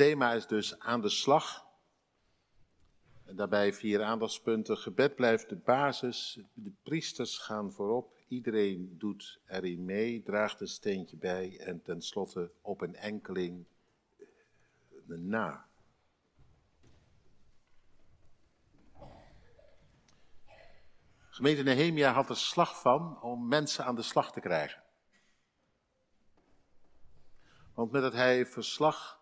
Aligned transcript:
thema 0.00 0.32
is 0.32 0.46
dus 0.46 0.78
aan 0.78 1.00
de 1.00 1.08
slag. 1.08 1.66
En 3.24 3.36
daarbij 3.36 3.72
vier 3.72 4.02
aandachtspunten. 4.02 4.76
Gebed 4.76 5.14
blijft 5.14 5.48
de 5.48 5.56
basis. 5.56 6.40
De 6.52 6.72
priesters 6.82 7.38
gaan 7.38 7.72
voorop. 7.72 8.18
Iedereen 8.28 8.98
doet 8.98 9.40
erin 9.46 9.84
mee, 9.84 10.22
draagt 10.22 10.60
een 10.60 10.68
steentje 10.68 11.16
bij. 11.16 11.58
En 11.58 11.82
tenslotte 11.82 12.50
op 12.60 12.80
een 12.80 12.94
enkeling 12.94 13.66
na. 15.06 15.66
Gemeente 21.30 21.62
Nehemia 21.62 22.12
had 22.12 22.28
er 22.28 22.36
slag 22.36 22.80
van 22.80 23.22
om 23.22 23.48
mensen 23.48 23.84
aan 23.84 23.94
de 23.94 24.02
slag 24.02 24.32
te 24.32 24.40
krijgen. 24.40 24.82
Want 27.74 27.90
met 27.90 28.02
dat 28.02 28.12
hij 28.12 28.46
verslag 28.46 29.19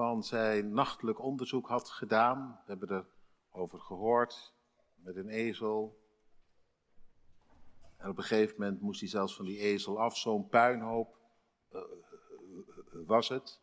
van 0.00 0.24
zijn 0.24 0.72
nachtelijk 0.72 1.22
onderzoek 1.22 1.68
had 1.68 1.90
gedaan, 1.90 2.60
we 2.64 2.70
hebben 2.70 2.88
er 2.88 3.06
over 3.50 3.80
gehoord, 3.80 4.54
met 4.94 5.16
een 5.16 5.28
ezel. 5.28 6.00
En 7.96 8.08
op 8.08 8.16
een 8.16 8.22
gegeven 8.22 8.54
moment 8.58 8.80
moest 8.80 9.00
hij 9.00 9.08
zelfs 9.08 9.36
van 9.36 9.44
die 9.44 9.58
ezel 9.58 10.00
af, 10.00 10.16
zo'n 10.16 10.48
puinhoop 10.48 11.18
uh, 11.72 11.80
was 13.06 13.28
het. 13.28 13.60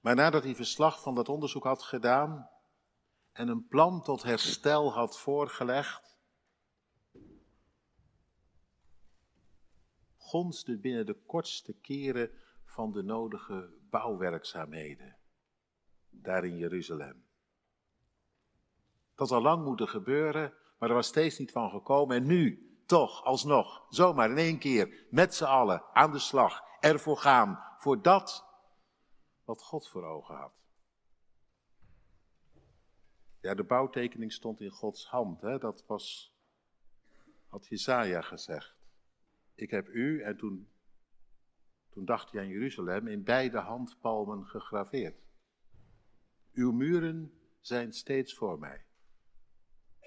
Maar 0.00 0.14
nadat 0.14 0.42
hij 0.42 0.54
verslag 0.54 1.02
van 1.02 1.14
dat 1.14 1.28
onderzoek 1.28 1.64
had 1.64 1.82
gedaan 1.82 2.50
en 3.32 3.48
een 3.48 3.68
plan 3.68 4.02
tot 4.02 4.22
herstel 4.22 4.92
had 4.92 5.18
voorgelegd, 5.18 6.18
gonsde 10.16 10.78
binnen 10.78 11.06
de 11.06 11.14
kortste 11.26 11.72
keren 11.72 12.39
van 12.70 12.92
de 12.92 13.02
nodige 13.02 13.72
bouwwerkzaamheden 13.90 15.16
daar 16.10 16.44
in 16.44 16.56
Jeruzalem. 16.56 17.24
Dat 19.14 19.28
had 19.28 19.38
al 19.38 19.44
lang 19.44 19.64
moeten 19.64 19.88
gebeuren, 19.88 20.54
maar 20.78 20.88
er 20.88 20.94
was 20.94 21.06
steeds 21.06 21.38
niet 21.38 21.52
van 21.52 21.70
gekomen. 21.70 22.16
En 22.16 22.26
nu, 22.26 22.74
toch, 22.86 23.24
alsnog, 23.24 23.86
zomaar 23.88 24.30
in 24.30 24.38
één 24.38 24.58
keer, 24.58 25.06
met 25.10 25.34
z'n 25.34 25.44
allen, 25.44 25.84
aan 25.92 26.12
de 26.12 26.18
slag, 26.18 26.62
ervoor 26.80 27.16
gaan, 27.16 27.64
voor 27.78 28.02
dat 28.02 28.46
wat 29.44 29.62
God 29.62 29.88
voor 29.88 30.04
ogen 30.04 30.34
had. 30.34 30.52
Ja, 33.40 33.54
de 33.54 33.64
bouwtekening 33.64 34.32
stond 34.32 34.60
in 34.60 34.70
Gods 34.70 35.06
hand, 35.06 35.40
hè? 35.40 35.58
dat 35.58 35.84
was, 35.86 36.34
had 37.46 37.66
Jezaja 37.66 38.20
gezegd. 38.20 38.74
Ik 39.54 39.70
heb 39.70 39.88
u, 39.88 40.22
en 40.22 40.36
toen, 40.36 40.68
toen 41.90 42.04
dacht 42.04 42.32
hij 42.32 42.40
aan 42.40 42.48
Jeruzalem, 42.48 43.06
in 43.06 43.24
beide 43.24 43.58
handpalmen 43.58 44.46
gegraveerd. 44.46 45.22
Uw 46.52 46.72
muren 46.72 47.32
zijn 47.60 47.92
steeds 47.92 48.34
voor 48.34 48.58
mij. 48.58 48.84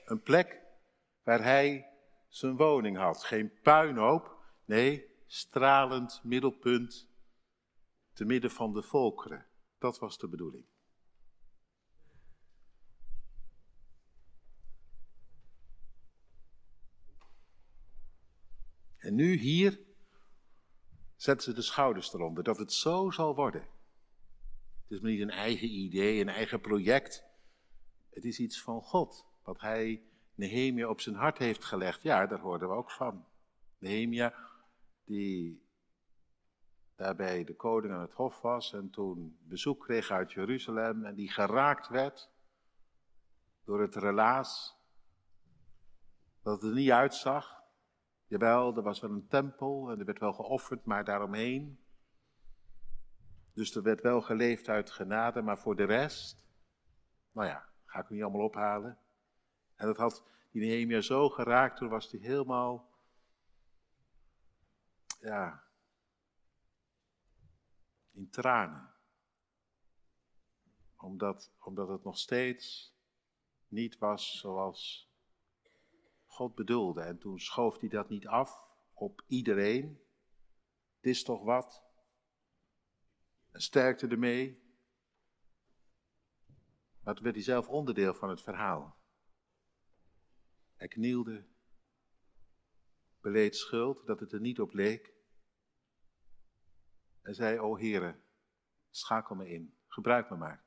Een 0.05 0.21
plek 0.21 0.61
waar 1.23 1.43
hij 1.43 1.87
zijn 2.27 2.55
woning 2.55 2.97
had. 2.97 3.23
Geen 3.23 3.59
puinhoop, 3.61 4.43
nee, 4.65 5.05
stralend 5.25 6.23
middelpunt 6.23 7.09
te 8.13 8.25
midden 8.25 8.51
van 8.51 8.73
de 8.73 8.83
volkeren. 8.83 9.45
Dat 9.77 9.99
was 9.99 10.17
de 10.17 10.27
bedoeling. 10.27 10.65
En 18.97 19.15
nu 19.15 19.37
hier 19.37 19.79
zetten 21.23 21.43
ze 21.43 21.53
de 21.53 21.61
schouders 21.61 22.13
eronder 22.13 22.43
dat 22.43 22.57
het 22.57 22.73
zo 22.73 23.09
zal 23.09 23.35
worden. 23.35 23.61
Het 24.81 24.91
is 24.91 25.01
niet 25.01 25.21
een 25.21 25.29
eigen 25.29 25.67
idee, 25.67 26.21
een 26.21 26.29
eigen 26.29 26.61
project. 26.61 27.23
Het 28.09 28.25
is 28.25 28.39
iets 28.39 28.61
van 28.61 28.81
God, 28.81 29.25
wat 29.43 29.61
hij 29.61 30.03
Nehemia 30.35 30.89
op 30.89 31.01
zijn 31.01 31.15
hart 31.15 31.37
heeft 31.37 31.63
gelegd. 31.63 32.01
Ja, 32.01 32.25
daar 32.25 32.39
hoorden 32.39 32.69
we 32.69 32.75
ook 32.75 32.91
van. 32.91 33.25
Nehemia, 33.77 34.33
die 35.05 35.65
daarbij 36.95 37.43
de 37.43 37.55
koning 37.55 37.93
aan 37.93 38.01
het 38.01 38.13
hof 38.13 38.41
was 38.41 38.73
en 38.73 38.89
toen 38.89 39.37
bezoek 39.41 39.79
kreeg 39.83 40.11
uit 40.11 40.31
Jeruzalem 40.31 41.05
en 41.05 41.15
die 41.15 41.31
geraakt 41.31 41.87
werd 41.87 42.29
door 43.65 43.81
het 43.81 43.95
relaas, 43.95 44.77
dat 46.41 46.61
het 46.61 46.69
er 46.69 46.75
niet 46.75 46.91
uitzag. 46.91 47.62
Jawel, 48.33 48.75
er 48.75 48.83
was 48.83 48.99
wel 48.99 49.11
een 49.11 49.27
tempel 49.27 49.89
en 49.89 49.99
er 49.99 50.05
werd 50.05 50.19
wel 50.19 50.33
geofferd, 50.33 50.85
maar 50.85 51.03
daaromheen 51.03 51.79
dus 53.53 53.75
er 53.75 53.81
werd 53.81 54.01
wel 54.01 54.21
geleefd 54.21 54.69
uit 54.69 54.91
genade, 54.91 55.41
maar 55.41 55.57
voor 55.57 55.75
de 55.75 55.83
rest, 55.83 56.45
nou 57.31 57.47
ja, 57.47 57.69
ga 57.85 57.99
ik 57.99 58.09
niet 58.09 58.21
allemaal 58.21 58.45
ophalen. 58.45 58.97
En 59.75 59.85
dat 59.85 59.97
had 59.97 60.23
die 60.51 60.61
Nehemia 60.61 61.01
zo 61.01 61.29
geraakt, 61.29 61.77
toen 61.77 61.89
was 61.89 62.11
hij 62.11 62.19
helemaal, 62.19 62.89
ja, 65.19 65.63
in 68.11 68.29
tranen. 68.29 68.93
Omdat, 70.97 71.51
omdat 71.59 71.87
het 71.87 72.03
nog 72.03 72.17
steeds 72.17 72.95
niet 73.67 73.97
was 73.97 74.39
zoals 74.39 75.12
God 76.33 76.55
bedoelde. 76.55 77.01
En 77.01 77.17
toen 77.17 77.39
schoof 77.39 77.79
hij 77.79 77.89
dat 77.89 78.09
niet 78.09 78.27
af 78.27 78.59
op 78.93 79.23
iedereen. 79.27 80.01
Het 80.95 81.05
is 81.05 81.23
toch 81.23 81.43
wat? 81.43 81.83
en 83.53 83.61
sterkte 83.61 84.07
ermee. 84.07 84.61
Maar 87.03 87.13
toen 87.13 87.23
werd 87.23 87.35
hij 87.35 87.43
zelf 87.43 87.67
onderdeel 87.67 88.13
van 88.13 88.29
het 88.29 88.41
verhaal. 88.41 88.97
Hij 90.75 90.87
knielde, 90.87 91.45
beleed 93.21 93.55
schuld 93.55 94.05
dat 94.05 94.19
het 94.19 94.31
er 94.31 94.39
niet 94.39 94.59
op 94.59 94.73
leek. 94.73 95.13
En 97.21 97.35
zei, 97.35 97.59
o 97.59 97.77
Heere, 97.77 98.19
schakel 98.89 99.35
me 99.35 99.49
in, 99.49 99.77
gebruik 99.87 100.29
me 100.29 100.35
maar. 100.35 100.63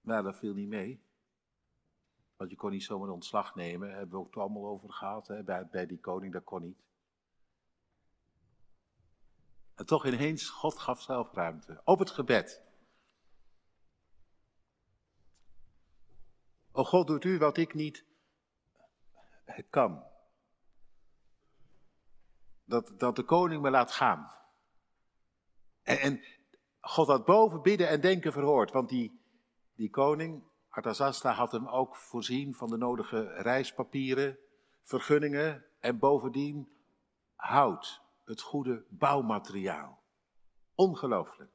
Nou, 0.00 0.22
dat 0.22 0.38
viel 0.38 0.54
niet 0.54 0.68
mee. 0.68 1.04
Want 2.42 2.54
je 2.54 2.60
kon 2.60 2.70
niet 2.70 2.84
zomaar 2.84 3.08
ontslag 3.08 3.54
nemen, 3.54 3.90
hebben 3.90 4.10
we 4.10 4.16
ook 4.24 4.36
allemaal 4.36 4.66
over 4.66 4.92
gehad. 4.92 5.28
Hè? 5.28 5.42
Bij, 5.42 5.66
bij 5.66 5.86
die 5.86 6.00
koning, 6.00 6.32
dat 6.32 6.44
kon 6.44 6.62
niet. 6.62 6.78
En 9.74 9.86
toch 9.86 10.06
ineens, 10.06 10.48
God 10.48 10.78
gaf 10.78 11.02
zelf 11.02 11.32
ruimte. 11.32 11.80
Op 11.84 11.98
het 11.98 12.10
gebed. 12.10 12.62
O 16.72 16.84
God, 16.84 17.06
doet 17.06 17.24
u 17.24 17.38
wat 17.38 17.56
ik 17.56 17.74
niet 17.74 18.04
kan. 19.70 20.04
Dat, 22.64 22.92
dat 22.98 23.16
de 23.16 23.24
koning 23.24 23.62
me 23.62 23.70
laat 23.70 23.92
gaan. 23.92 24.32
En, 25.82 25.98
en 26.00 26.20
God 26.80 27.06
had 27.06 27.24
boven 27.24 27.62
bidden 27.62 27.88
en 27.88 28.00
denken 28.00 28.32
verhoord. 28.32 28.70
Want 28.70 28.88
die, 28.88 29.20
die 29.74 29.90
koning, 29.90 30.42
Artazasta, 30.72 31.32
had 31.32 31.52
hem 31.52 31.68
ook 31.68 31.96
voorzien 31.96 32.54
van 32.54 32.68
de 32.68 32.76
nodige 32.76 33.32
reispapieren, 33.32 34.38
vergunningen 34.82 35.64
en 35.80 35.98
bovendien 35.98 36.72
hout 37.34 38.02
het 38.24 38.40
goede 38.40 38.84
bouwmateriaal. 38.88 40.02
Ongelooflijk. 40.74 41.52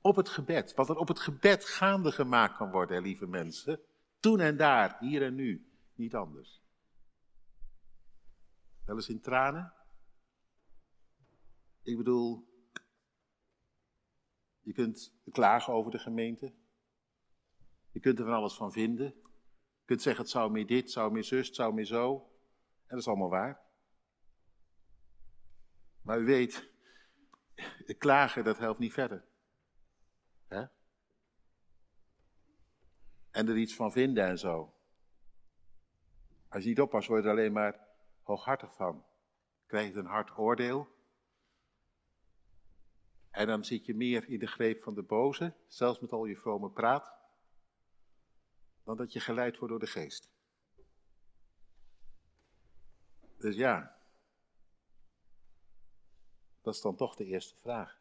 Op 0.00 0.16
het 0.16 0.28
gebed, 0.28 0.74
wat 0.74 0.88
er 0.88 0.96
op 0.96 1.08
het 1.08 1.20
gebed 1.20 1.64
gaande 1.64 2.12
gemaakt 2.12 2.56
kan 2.56 2.70
worden, 2.70 3.02
lieve 3.02 3.26
mensen. 3.26 3.80
Toen 4.18 4.40
en 4.40 4.56
daar, 4.56 4.96
hier 4.98 5.22
en 5.22 5.34
nu, 5.34 5.70
niet 5.94 6.14
anders. 6.14 6.62
Wel 8.84 8.96
eens 8.96 9.08
in 9.08 9.20
tranen? 9.20 9.72
Ik 11.82 11.96
bedoel, 11.96 12.49
je 14.60 14.72
kunt 14.72 15.14
klagen 15.30 15.72
over 15.72 15.90
de 15.90 15.98
gemeente. 15.98 16.54
Je 17.90 18.00
kunt 18.00 18.18
er 18.18 18.24
van 18.24 18.34
alles 18.34 18.54
van 18.54 18.72
vinden. 18.72 19.06
Je 19.80 19.84
kunt 19.84 20.02
zeggen, 20.02 20.22
het 20.22 20.32
zou 20.32 20.50
meer 20.50 20.66
dit, 20.66 20.82
het 20.82 20.90
zou 20.90 21.12
meer 21.12 21.24
zus, 21.24 21.46
het 21.46 21.56
zou 21.56 21.74
meer 21.74 21.84
zo. 21.84 22.14
En 22.80 22.88
dat 22.88 22.98
is 22.98 23.08
allemaal 23.08 23.28
waar. 23.28 23.60
Maar 26.02 26.20
u 26.20 26.24
weet, 26.24 26.70
klagen, 27.98 28.44
dat 28.44 28.58
helpt 28.58 28.78
niet 28.78 28.92
verder. 28.92 29.28
En 33.30 33.48
er 33.48 33.56
iets 33.56 33.74
van 33.74 33.92
vinden 33.92 34.24
en 34.24 34.38
zo. 34.38 34.74
Als 36.48 36.62
je 36.62 36.68
niet 36.68 36.80
oppast, 36.80 37.08
word 37.08 37.22
je 37.22 37.28
er 37.28 37.34
alleen 37.34 37.52
maar 37.52 37.88
hooghartig 38.22 38.74
van. 38.74 39.04
Krijg 39.66 39.92
je 39.92 39.98
een 39.98 40.06
hard 40.06 40.38
oordeel. 40.38 40.88
En 43.30 43.46
dan 43.46 43.64
zit 43.64 43.86
je 43.86 43.94
meer 43.94 44.28
in 44.28 44.38
de 44.38 44.46
greep 44.46 44.82
van 44.82 44.94
de 44.94 45.02
boze, 45.02 45.54
zelfs 45.66 46.00
met 46.00 46.12
al 46.12 46.24
je 46.24 46.36
vrome 46.36 46.70
praat, 46.70 47.14
dan 48.84 48.96
dat 48.96 49.12
je 49.12 49.20
geleid 49.20 49.58
wordt 49.58 49.70
door 49.70 49.80
de 49.80 49.86
geest. 50.00 50.30
Dus 53.36 53.56
ja, 53.56 54.00
Dat 56.62 56.74
is 56.74 56.80
dan 56.80 56.96
toch 56.96 57.16
de 57.16 57.24
eerste 57.24 57.56
vraag. 57.56 58.00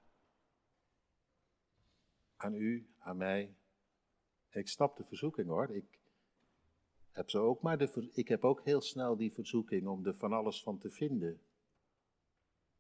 Aan 2.36 2.54
u, 2.54 2.90
aan 3.00 3.18
mij. 3.18 3.56
Ik 4.50 4.68
snap 4.68 4.98
de 4.98 5.04
verzoeking 5.04 5.48
hoor. 5.48 5.70
Ik 5.70 6.00
heb, 7.12 7.30
zo 7.30 7.46
ook 7.46 7.62
maar 7.62 7.78
de, 7.78 8.10
ik 8.14 8.28
heb 8.28 8.44
ook 8.44 8.64
heel 8.64 8.82
snel 8.82 9.18
die 9.18 9.34
verzoeking 9.34 9.88
om 9.88 10.06
er 10.06 10.16
van 10.16 10.34
alles 10.34 10.64
van 10.64 10.78
te 10.78 10.90
vinden. 10.90 11.42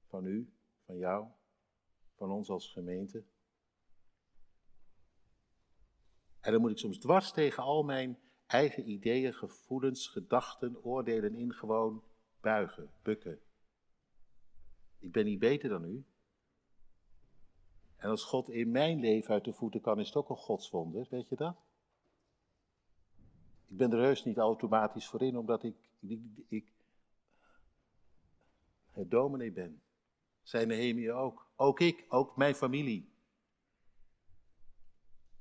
Van 0.07 0.25
u, 0.25 0.54
van 0.86 0.98
jou, 0.98 1.28
van 2.19 2.31
ons 2.31 2.50
als 2.50 2.71
gemeente. 2.71 3.24
En 6.39 6.51
dan 6.51 6.62
moet 6.62 6.71
ik 6.71 6.77
soms 6.77 6.98
dwars 6.98 7.31
tegen 7.31 7.63
al 7.63 7.83
mijn 7.83 8.19
eigen 8.45 8.89
ideeën, 8.89 9.33
gevoelens, 9.33 10.07
gedachten, 10.07 10.83
oordelen 10.83 11.36
in 11.36 11.54
gewoon 11.54 12.04
buigen, 12.42 12.92
bukken. 13.01 13.39
Ik 15.00 15.12
ben 15.12 15.25
niet 15.25 15.39
beter 15.39 15.69
dan 15.69 15.83
u. 15.83 16.06
En 17.95 18.10
als 18.10 18.24
God 18.24 18.50
in 18.50 18.71
mijn 18.71 19.00
leven 19.00 19.33
uit 19.33 19.44
de 19.44 19.54
voeten 19.54 19.81
kan, 19.81 20.00
is 20.00 20.07
het 20.07 20.16
ook 20.16 20.30
een 20.30 20.36
godswonder, 20.36 21.07
weet 21.10 21.30
je 21.30 21.36
dat? 21.36 21.56
Ik 23.68 23.77
ben 23.77 23.92
er 23.92 24.00
heus 24.00 24.24
niet 24.24 24.38
automatisch 24.38 25.07
voor 25.07 25.21
in, 25.21 25.38
omdat 25.38 25.63
ik, 25.63 25.75
ik, 26.00 26.21
ik 26.48 26.71
het 28.92 29.12
dominee 29.12 29.51
ben. 29.51 29.81
Zijn 30.42 30.68
Nehemia 30.68 31.13
ook. 31.13 31.49
Ook 31.62 31.80
ik, 31.80 32.06
ook 32.08 32.38
mijn 32.38 32.56
familie. 32.56 33.14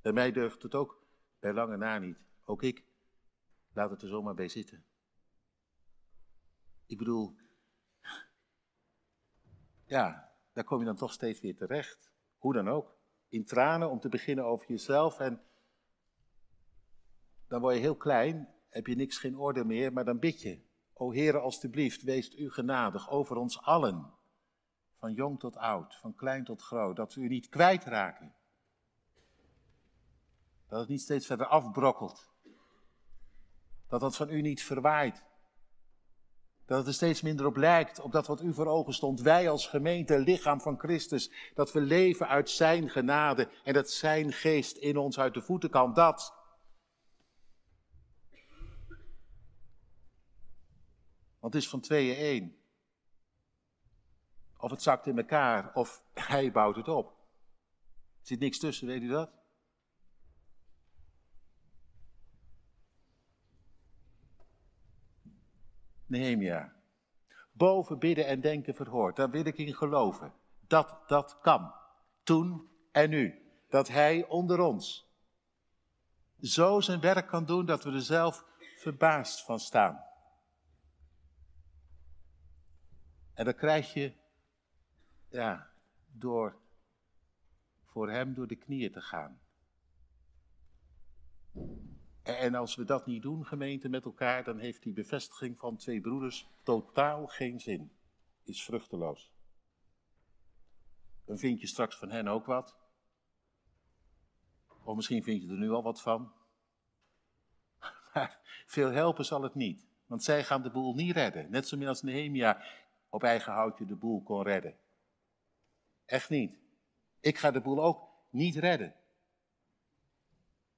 Bij 0.03 0.13
mij 0.13 0.33
durft 0.33 0.63
het 0.63 0.75
ook 0.75 1.07
bij 1.39 1.53
lange 1.53 1.77
na 1.77 1.99
niet. 1.99 2.19
Ook 2.45 2.63
ik. 2.63 2.85
Laat 3.73 3.91
het 3.91 4.03
er 4.03 4.09
zomaar 4.09 4.35
bij 4.35 4.49
zitten. 4.49 4.85
Ik 6.87 6.99
bedoel, 6.99 7.37
ja, 9.85 10.33
daar 10.53 10.65
kom 10.65 10.79
je 10.79 10.85
dan 10.85 10.97
toch 10.97 11.13
steeds 11.13 11.41
weer 11.41 11.57
terecht. 11.57 12.13
Hoe 12.37 12.53
dan 12.53 12.69
ook. 12.69 12.97
In 13.29 13.45
tranen 13.45 13.91
om 13.91 14.01
te 14.01 14.09
beginnen 14.09 14.45
over 14.45 14.69
jezelf 14.69 15.19
en 15.19 15.43
dan 17.49 17.61
word 17.61 17.75
je 17.75 17.81
heel 17.81 17.97
klein, 17.97 18.55
heb 18.69 18.87
je 18.87 18.95
niks, 18.95 19.19
geen 19.19 19.39
orde 19.39 19.65
meer, 19.65 19.93
maar 19.93 20.05
dan 20.05 20.19
bid 20.19 20.41
je. 20.43 20.63
O 20.93 21.13
Heere, 21.13 21.39
alstublieft, 21.39 22.03
wees 22.03 22.39
u 22.39 22.51
genadig 22.51 23.11
over 23.11 23.37
ons 23.37 23.63
allen. 23.63 24.18
Van 24.99 25.13
jong 25.13 25.39
tot 25.39 25.57
oud, 25.57 25.95
van 25.95 26.15
klein 26.15 26.45
tot 26.45 26.63
groot, 26.63 26.97
dat 26.97 27.15
we 27.15 27.21
u 27.21 27.29
niet 27.29 27.49
kwijtraken. 27.49 28.35
Dat 30.69 30.81
het 30.81 30.89
niet 30.89 31.01
steeds 31.01 31.27
verder 31.27 31.47
afbrokkelt. 31.47 32.31
Dat 33.89 34.01
het 34.01 34.17
van 34.17 34.31
u 34.31 34.41
niet 34.41 34.63
verwaait. 34.63 35.25
Dat 36.67 36.79
het 36.79 36.87
er 36.87 36.95
steeds 36.95 37.23
minder 37.23 37.47
op 37.47 37.57
lijkt, 37.57 38.01
op 38.01 38.13
dat 38.13 38.27
wat 38.27 38.43
u 38.43 38.55
voor 38.55 38.67
ogen 38.67 38.95
stond. 38.95 39.21
Wij 39.21 39.51
als 39.51 39.67
gemeente, 39.67 40.19
lichaam 40.19 40.61
van 40.61 40.79
Christus, 40.79 41.53
dat 41.55 41.73
we 41.73 41.81
leven 41.81 42.29
uit 42.29 42.51
zijn 42.51 42.89
genade 42.89 43.51
en 43.65 43.75
dat 43.75 43.91
zijn 43.91 44.33
geest 44.33 44.77
in 44.77 44.97
ons 44.97 45.19
uit 45.19 45.35
de 45.35 45.43
voeten 45.43 45.71
kan. 45.71 45.95
Dat. 45.95 46.35
Want 51.39 51.55
het 51.55 51.63
is 51.63 51.69
van 51.69 51.81
tweeën 51.81 52.17
één. 52.17 52.58
Of 54.59 54.71
het 54.71 54.83
zakt 54.83 55.07
in 55.07 55.19
elkaar, 55.19 55.75
of 55.75 56.03
hij 56.33 56.53
bouwt 56.53 56.77
het 56.77 56.89
op. 56.89 57.07
Er 58.21 58.27
zit 58.27 58.39
niks 58.39 58.59
tussen, 58.59 58.87
weet 58.87 59.03
u 59.03 59.09
dat? 59.09 59.31
Nehemia. 66.07 66.73
Boven 67.53 67.99
bidden 67.99 68.27
en 68.27 68.41
denken 68.41 68.75
verhoord. 68.75 69.17
Daar 69.17 69.31
wil 69.31 69.45
ik 69.45 69.59
in 69.59 69.75
geloven. 69.75 70.33
Dat 70.67 71.03
dat 71.07 71.39
kan. 71.41 71.75
Toen 72.23 72.69
en 72.93 73.11
nu. 73.11 73.43
Dat 73.69 73.89
hij 73.89 74.27
onder 74.27 74.61
ons 74.61 75.09
zo 76.41 76.81
zijn 76.81 77.01
werk 77.01 77.27
kan 77.27 77.45
doen 77.45 77.67
dat 77.67 77.85
we 77.85 77.93
er 77.93 78.03
zelf 78.03 78.45
verbaasd 78.77 79.45
van 79.45 79.61
staan. 79.61 80.05
En 83.35 83.45
dan 83.45 83.55
krijg 83.55 83.93
je, 83.93 84.13
ja, 85.29 85.71
door 86.13 86.57
voor 87.85 88.11
hem 88.11 88.35
door 88.35 88.47
de 88.47 88.57
knieën 88.57 88.93
te 88.93 89.01
gaan. 89.01 89.41
En 92.23 92.55
als 92.55 92.75
we 92.75 92.85
dat 92.85 93.07
niet 93.07 93.23
doen, 93.23 93.47
gemeente, 93.47 93.89
met 93.89 94.05
elkaar, 94.05 94.45
dan 94.45 94.59
heeft 94.59 94.83
die 94.83 94.93
bevestiging 94.93 95.59
van 95.59 95.77
twee 95.77 96.01
broeders 96.01 96.49
totaal 96.63 97.27
geen 97.27 97.61
zin. 97.61 97.93
Is 98.43 98.65
vruchteloos. 98.65 99.33
Dan 101.25 101.39
vind 101.39 101.61
je 101.61 101.67
straks 101.67 101.97
van 101.97 102.11
hen 102.11 102.29
ook 102.29 102.47
wat. 102.47 102.77
Of 104.85 104.97
misschien 104.97 105.23
vind 105.23 105.43
je 105.43 105.49
er 105.49 105.59
nu 105.59 105.71
al 105.71 105.83
wat 105.83 106.03
van. 106.03 106.33
Maar 108.15 108.41
veel 108.67 108.91
helpen 108.91 109.25
zal 109.25 109.43
het 109.43 109.55
niet. 109.55 109.87
Want 110.07 110.23
zij 110.23 110.45
gaan 110.45 110.63
de 110.63 110.71
boel 110.71 110.95
niet 110.95 111.15
redden. 111.15 111.51
Net 111.51 111.69
zo 111.69 111.77
min 111.77 111.89
als 111.89 112.03
Nehemia 112.03 112.63
op 113.09 113.23
eigen 113.23 113.53
houtje 113.53 113.87
de 113.87 113.97
boel 113.97 114.23
kon 114.23 114.43
redden. 114.43 114.77
Echt 116.09 116.29
niet. 116.29 116.59
Ik 117.21 117.39
ga 117.39 117.51
de 117.51 117.61
boel 117.61 117.85
ook 117.85 118.09
niet 118.31 118.57
redden. 118.57 118.95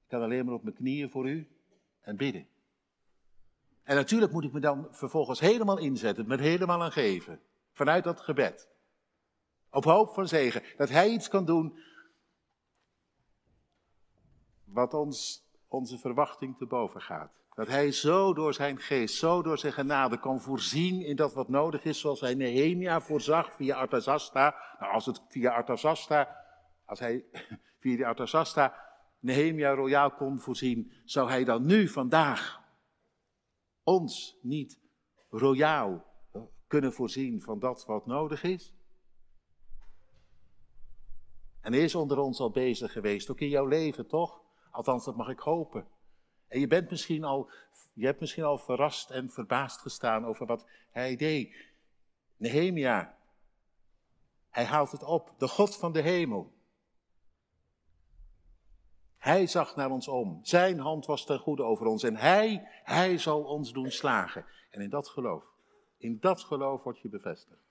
Ik 0.01 0.07
kan 0.07 0.21
alleen 0.21 0.45
maar 0.45 0.53
op 0.53 0.63
mijn 0.63 0.75
knieën 0.75 1.09
voor 1.09 1.29
u 1.29 1.47
en 2.01 2.17
bidden. 2.17 2.47
En 3.83 3.95
natuurlijk 3.95 4.31
moet 4.31 4.43
ik 4.43 4.51
me 4.51 4.59
dan 4.59 4.87
vervolgens 4.91 5.39
helemaal 5.39 5.77
inzetten, 5.77 6.27
met 6.27 6.39
helemaal 6.39 6.81
aan 6.81 6.91
geven. 6.91 7.41
Vanuit 7.71 8.03
dat 8.03 8.19
gebed. 8.19 8.69
Op 9.69 9.83
hoop 9.83 10.13
van 10.13 10.27
zegen. 10.27 10.63
Dat 10.77 10.89
hij 10.89 11.09
iets 11.09 11.27
kan 11.27 11.45
doen 11.45 11.79
wat 14.63 14.93
ons, 14.93 15.45
onze 15.67 15.97
verwachting 15.97 16.57
te 16.57 16.65
boven 16.65 17.01
gaat. 17.01 17.40
Dat 17.55 17.67
hij 17.67 17.91
zo 17.91 18.33
door 18.33 18.53
zijn 18.53 18.79
geest, 18.79 19.15
zo 19.15 19.41
door 19.41 19.57
zijn 19.57 19.73
genade 19.73 20.19
kan 20.19 20.41
voorzien 20.41 21.01
in 21.01 21.15
dat 21.15 21.33
wat 21.33 21.49
nodig 21.49 21.83
is, 21.83 21.99
zoals 21.99 22.19
hij 22.19 22.35
Nehemia 22.35 23.01
voorzag 23.01 23.53
via 23.53 23.75
Artazasta. 23.75 24.55
Nou, 24.79 24.93
als 24.93 25.05
het 25.05 25.21
via 25.27 25.51
Artazasta, 25.51 26.45
als 26.85 26.99
hij 26.99 27.25
via 27.81 27.95
die 27.95 28.05
Artazasta 28.05 28.89
Nehemia 29.19 29.73
royaal 29.73 30.11
kon 30.11 30.39
voorzien, 30.39 30.91
zou 31.05 31.29
hij 31.29 31.43
dan 31.43 31.65
nu, 31.65 31.87
vandaag, 31.87 32.61
ons 33.83 34.37
niet 34.41 34.79
royaal 35.29 36.05
kunnen 36.67 36.93
voorzien 36.93 37.41
van 37.41 37.59
dat 37.59 37.85
wat 37.85 38.05
nodig 38.05 38.43
is? 38.43 38.73
En 41.61 41.73
hij 41.73 41.83
is 41.83 41.95
onder 41.95 42.17
ons 42.17 42.39
al 42.39 42.51
bezig 42.51 42.91
geweest, 42.91 43.29
ook 43.29 43.39
in 43.39 43.49
jouw 43.49 43.65
leven, 43.65 44.07
toch? 44.07 44.41
Althans, 44.71 45.05
dat 45.05 45.15
mag 45.15 45.29
ik 45.29 45.39
hopen. 45.39 45.87
En 46.51 46.59
je 46.59 46.67
bent 46.67 46.89
misschien 46.89 47.23
al, 47.23 47.49
je 47.93 48.05
hebt 48.05 48.19
misschien 48.19 48.43
al 48.43 48.57
verrast 48.57 49.09
en 49.09 49.29
verbaasd 49.29 49.79
gestaan 49.79 50.25
over 50.25 50.45
wat 50.45 50.65
hij 50.89 51.15
deed. 51.15 51.55
Nehemia, 52.37 53.17
hij 54.49 54.65
haalt 54.65 54.91
het 54.91 55.03
op, 55.03 55.33
de 55.37 55.47
God 55.47 55.75
van 55.75 55.91
de 55.91 56.01
hemel. 56.01 56.53
Hij 59.17 59.47
zag 59.47 59.75
naar 59.75 59.89
ons 59.89 60.07
om. 60.07 60.39
Zijn 60.43 60.79
hand 60.79 61.05
was 61.05 61.25
ten 61.25 61.39
goede 61.39 61.63
over 61.63 61.85
ons. 61.85 62.03
En 62.03 62.15
hij, 62.15 62.67
hij 62.83 63.17
zal 63.17 63.43
ons 63.43 63.71
doen 63.73 63.91
slagen. 63.91 64.45
En 64.69 64.81
in 64.81 64.89
dat 64.89 65.07
geloof, 65.07 65.43
in 65.97 66.17
dat 66.19 66.41
geloof 66.41 66.83
word 66.83 66.99
je 66.99 67.09
bevestigd. 67.09 67.61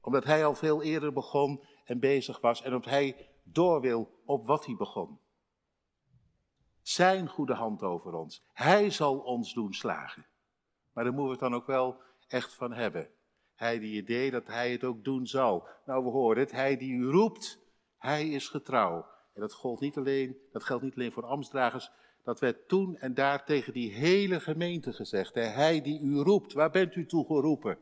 Omdat 0.00 0.24
hij 0.24 0.44
al 0.44 0.54
veel 0.54 0.82
eerder 0.82 1.12
begon 1.12 1.64
en 1.84 1.98
bezig 1.98 2.40
was. 2.40 2.62
En 2.62 2.74
omdat 2.74 2.90
hij 2.90 3.28
door 3.42 3.80
wil 3.80 4.20
op 4.24 4.46
wat 4.46 4.66
hij 4.66 4.74
begon. 4.76 5.18
Zijn 6.90 7.28
goede 7.28 7.54
hand 7.54 7.82
over 7.82 8.14
ons. 8.14 8.42
Hij 8.52 8.90
zal 8.90 9.18
ons 9.18 9.54
doen 9.54 9.72
slagen. 9.72 10.26
Maar 10.92 11.04
daar 11.04 11.12
moeten 11.12 11.24
we 11.24 11.44
het 11.44 11.50
dan 11.50 11.60
ook 11.60 11.66
wel 11.66 12.00
echt 12.28 12.54
van 12.54 12.72
hebben. 12.72 13.08
Hij 13.54 13.78
die 13.78 13.94
je 13.94 14.02
deed, 14.02 14.32
dat 14.32 14.46
hij 14.46 14.72
het 14.72 14.84
ook 14.84 15.04
doen 15.04 15.26
zal. 15.26 15.68
Nou, 15.86 16.04
we 16.04 16.10
horen 16.10 16.38
het. 16.38 16.52
Hij 16.52 16.76
die 16.76 16.92
u 16.92 17.06
roept, 17.06 17.58
hij 17.98 18.28
is 18.28 18.48
getrouw. 18.48 19.06
En 19.34 19.40
dat, 19.40 19.54
geldt 19.54 19.80
niet 19.80 19.96
alleen, 19.96 20.36
dat 20.52 20.64
geldt 20.64 20.82
niet 20.82 20.94
alleen 20.94 21.12
voor 21.12 21.24
ambtsdragers. 21.24 21.90
Dat 22.24 22.40
werd 22.40 22.68
toen 22.68 22.96
en 22.96 23.14
daar 23.14 23.44
tegen 23.44 23.72
die 23.72 23.92
hele 23.92 24.40
gemeente 24.40 24.92
gezegd. 24.92 25.34
Hij 25.34 25.82
die 25.82 26.00
u 26.00 26.16
roept, 26.16 26.52
waar 26.52 26.70
bent 26.70 26.94
u 26.94 27.06
toe 27.06 27.26
geroepen? 27.26 27.78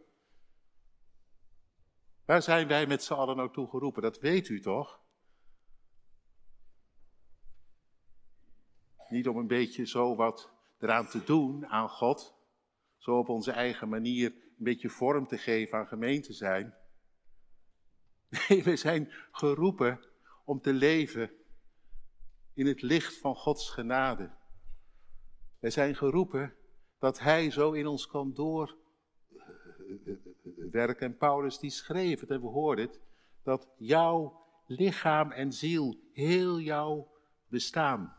Waar 2.25 2.43
zijn 2.43 2.69
wij 2.69 2.87
met 2.87 3.03
z'n 3.03 3.13
allen 3.13 3.37
nou 3.37 3.53
toe 3.53 3.69
geroepen? 3.69 4.03
Dat 4.03 4.19
weet 4.19 4.49
u 4.49 4.61
toch? 4.61 5.01
Niet 9.09 9.29
om 9.29 9.37
een 9.37 9.47
beetje 9.47 9.87
zo 9.87 10.17
wat 10.17 10.51
eraan 10.79 11.07
te 11.07 11.25
doen 11.25 11.67
aan 11.67 11.89
God. 11.89 12.37
Zo 12.97 13.19
op 13.19 13.29
onze 13.29 13.51
eigen 13.51 13.89
manier 13.89 14.33
een 14.33 14.65
beetje 14.65 14.89
vorm 14.89 15.27
te 15.27 15.39
geven 15.39 15.79
aan 15.79 15.87
gemeente 15.87 16.33
zijn. 16.33 16.75
Nee, 18.49 18.63
we 18.63 18.77
zijn 18.77 19.13
geroepen 19.31 20.01
om 20.45 20.61
te 20.61 20.73
leven 20.73 21.31
in 22.55 22.67
het 22.67 22.83
licht 22.83 23.19
van 23.19 23.35
Gods 23.35 23.71
genade. 23.71 24.31
Wij 25.59 25.71
zijn 25.71 25.97
geroepen 25.97 26.55
dat 26.99 27.19
Hij 27.19 27.51
zo 27.51 27.73
in 27.73 27.87
ons 27.87 28.07
kan 28.07 28.35
door 28.35 28.77
werk. 30.71 31.01
En 31.01 31.17
Paulus 31.17 31.59
die 31.59 31.71
schreef 31.71 32.21
het, 32.21 32.31
en 32.31 32.41
we 32.41 32.47
hoorden 32.47 32.87
het, 32.87 33.01
dat 33.43 33.69
jouw 33.77 34.47
lichaam 34.67 35.31
en 35.31 35.53
ziel, 35.53 36.01
heel 36.13 36.61
jouw 36.61 37.09
bestaan, 37.49 38.17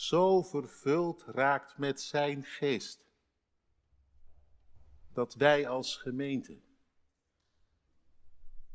zo 0.00 0.42
vervuld 0.42 1.22
raakt 1.22 1.78
met 1.78 2.00
zijn 2.00 2.44
geest, 2.44 3.04
dat 5.12 5.34
wij 5.34 5.68
als 5.68 5.96
gemeente 5.96 6.60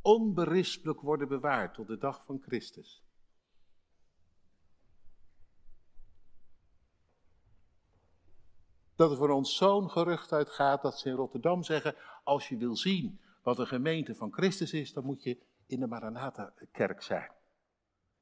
onberispelijk 0.02 1.02
worden 1.02 1.28
bewaard 1.28 1.74
tot 1.74 1.88
de 1.88 1.98
dag 1.98 2.26
van 2.26 2.42
Christus. 2.42 3.04
Dat 8.96 9.12
er 9.12 9.18
voor 9.18 9.30
ons 9.30 9.58
zo'n 9.58 9.90
gerucht 9.90 10.32
uitgaat 10.32 10.82
dat 10.82 11.00
ze 11.00 11.10
in 11.10 11.16
Rotterdam 11.16 11.64
zeggen: 11.64 11.96
als 12.24 12.50
je 12.50 12.58
wil 12.58 12.76
zien 12.76 13.22
wat 13.42 13.60
een 13.60 13.68
gemeente 13.68 14.16
van 14.16 14.34
Christus 14.34 14.74
is, 14.74 14.94
dan 14.94 15.06
moet 15.06 15.24
je 15.24 15.42
in 15.66 15.80
de 15.80 15.88
Maranatha-kerk 15.88 17.02
zijn. 17.02 17.32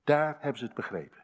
Daar 0.03 0.37
hebben 0.39 0.57
ze 0.57 0.65
het 0.65 0.75
begrepen. 0.75 1.22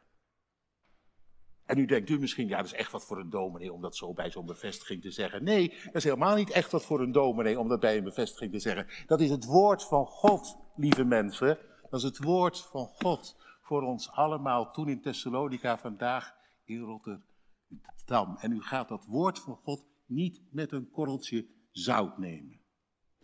En 1.70 1.78
nu 1.78 1.86
denkt 1.86 2.10
u 2.10 2.20
misschien, 2.20 2.48
ja, 2.48 2.58
dat 2.58 2.66
is 2.66 2.74
echt 2.74 2.92
wat 2.92 3.06
voor 3.06 3.20
een 3.20 3.30
dominee 3.30 3.74
om 3.74 3.82
dat 3.82 3.96
zo 3.96 4.14
bij 4.14 4.32
zo'n 4.32 4.46
bevestiging 4.46 5.02
te 5.02 5.12
zeggen. 5.12 5.44
Nee, 5.44 5.70
dat 5.86 5.96
is 5.96 6.04
helemaal 6.04 6.36
niet 6.36 6.50
echt 6.50 6.72
wat 6.72 6.86
voor 6.86 7.02
een 7.02 7.12
dominee 7.12 7.60
om 7.60 7.68
dat 7.68 7.80
bij 7.80 7.98
een 7.98 8.04
bevestiging 8.04 8.52
te 8.52 8.60
zeggen. 8.60 8.88
Dat 9.08 9.22
is 9.22 9.30
het 9.30 9.46
woord 9.46 9.84
van 9.84 10.06
God, 10.06 10.58
lieve 10.76 11.04
mensen. 11.04 11.58
Dat 11.90 12.00
is 12.00 12.04
het 12.06 12.24
woord 12.24 12.60
van 12.60 12.88
God 12.88 13.36
voor 13.62 13.82
ons 13.82 14.12
allemaal 14.12 14.72
toen 14.72 14.90
in 14.90 15.02
Thessalonica, 15.02 15.78
vandaag 15.78 16.36
in 16.66 16.80
Rotterdam. 16.80 18.38
En 18.40 18.52
u 18.52 18.62
gaat 18.62 18.90
dat 18.90 19.06
woord 19.06 19.40
van 19.40 19.56
God 19.64 19.84
niet 20.06 20.42
met 20.52 20.72
een 20.72 20.90
korreltje 20.92 21.48
zout 21.72 22.18
nemen. 22.18 22.60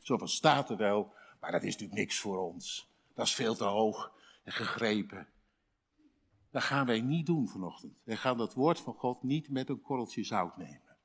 Zo 0.01 0.17
van 0.17 0.29
staat 0.29 0.69
er 0.69 0.77
wel, 0.77 1.13
maar 1.39 1.51
dat 1.51 1.63
is 1.63 1.71
natuurlijk 1.71 1.99
niks 1.99 2.19
voor 2.19 2.37
ons. 2.37 2.89
Dat 3.13 3.25
is 3.25 3.35
veel 3.35 3.55
te 3.55 3.63
hoog 3.63 4.11
en 4.43 4.51
gegrepen. 4.51 5.27
Dat 6.55 6.63
gaan 6.63 6.85
wij 6.85 7.01
niet 7.01 7.25
doen 7.25 7.47
vanochtend. 7.47 8.01
Wij 8.03 8.15
gaan 8.15 8.37
dat 8.37 8.53
woord 8.53 8.79
van 8.79 8.93
God 8.93 9.23
niet 9.23 9.49
met 9.49 9.69
een 9.69 9.81
korreltje 9.81 10.23
zout 10.23 10.57
nemen. 10.57 10.97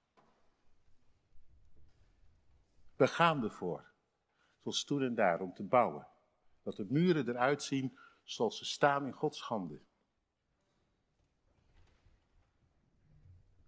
We 2.96 3.06
gaan 3.06 3.42
ervoor, 3.42 3.92
zoals 4.62 4.84
toen 4.84 5.02
en 5.02 5.14
daar, 5.14 5.40
om 5.40 5.54
te 5.54 5.62
bouwen. 5.62 6.06
Dat 6.62 6.76
de 6.76 6.86
muren 6.88 7.28
eruit 7.28 7.62
zien 7.62 7.98
zoals 8.22 8.58
ze 8.58 8.64
staan 8.64 9.06
in 9.06 9.12
Gods 9.12 9.42
handen. 9.42 9.86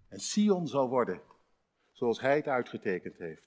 En 0.08 0.20
Sion 0.20 0.66
zal 0.66 0.88
worden 0.88 1.22
zoals 1.92 2.20
Hij 2.20 2.36
het 2.36 2.48
uitgetekend 2.48 3.16
heeft. 3.16 3.46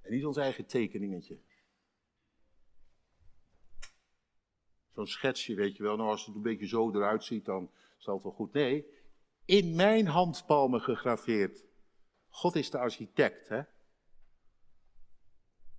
En 0.00 0.12
niet 0.12 0.24
ons 0.24 0.36
eigen 0.36 0.66
tekeningetje. 0.66 1.45
Zo'n 4.96 5.06
schetsje, 5.06 5.54
weet 5.54 5.76
je 5.76 5.82
wel. 5.82 5.96
Nou, 5.96 6.10
als 6.10 6.26
het 6.26 6.34
een 6.34 6.42
beetje 6.42 6.66
zo 6.66 6.90
eruit 6.90 7.24
ziet, 7.24 7.44
dan 7.44 7.70
zal 7.96 8.14
het 8.14 8.22
wel 8.22 8.32
goed. 8.32 8.52
Nee, 8.52 8.86
in 9.44 9.74
mijn 9.74 10.06
handpalmen 10.06 10.80
gegraveerd. 10.80 11.64
God 12.28 12.54
is 12.54 12.70
de 12.70 12.78
architect, 12.78 13.48
hè. 13.48 13.62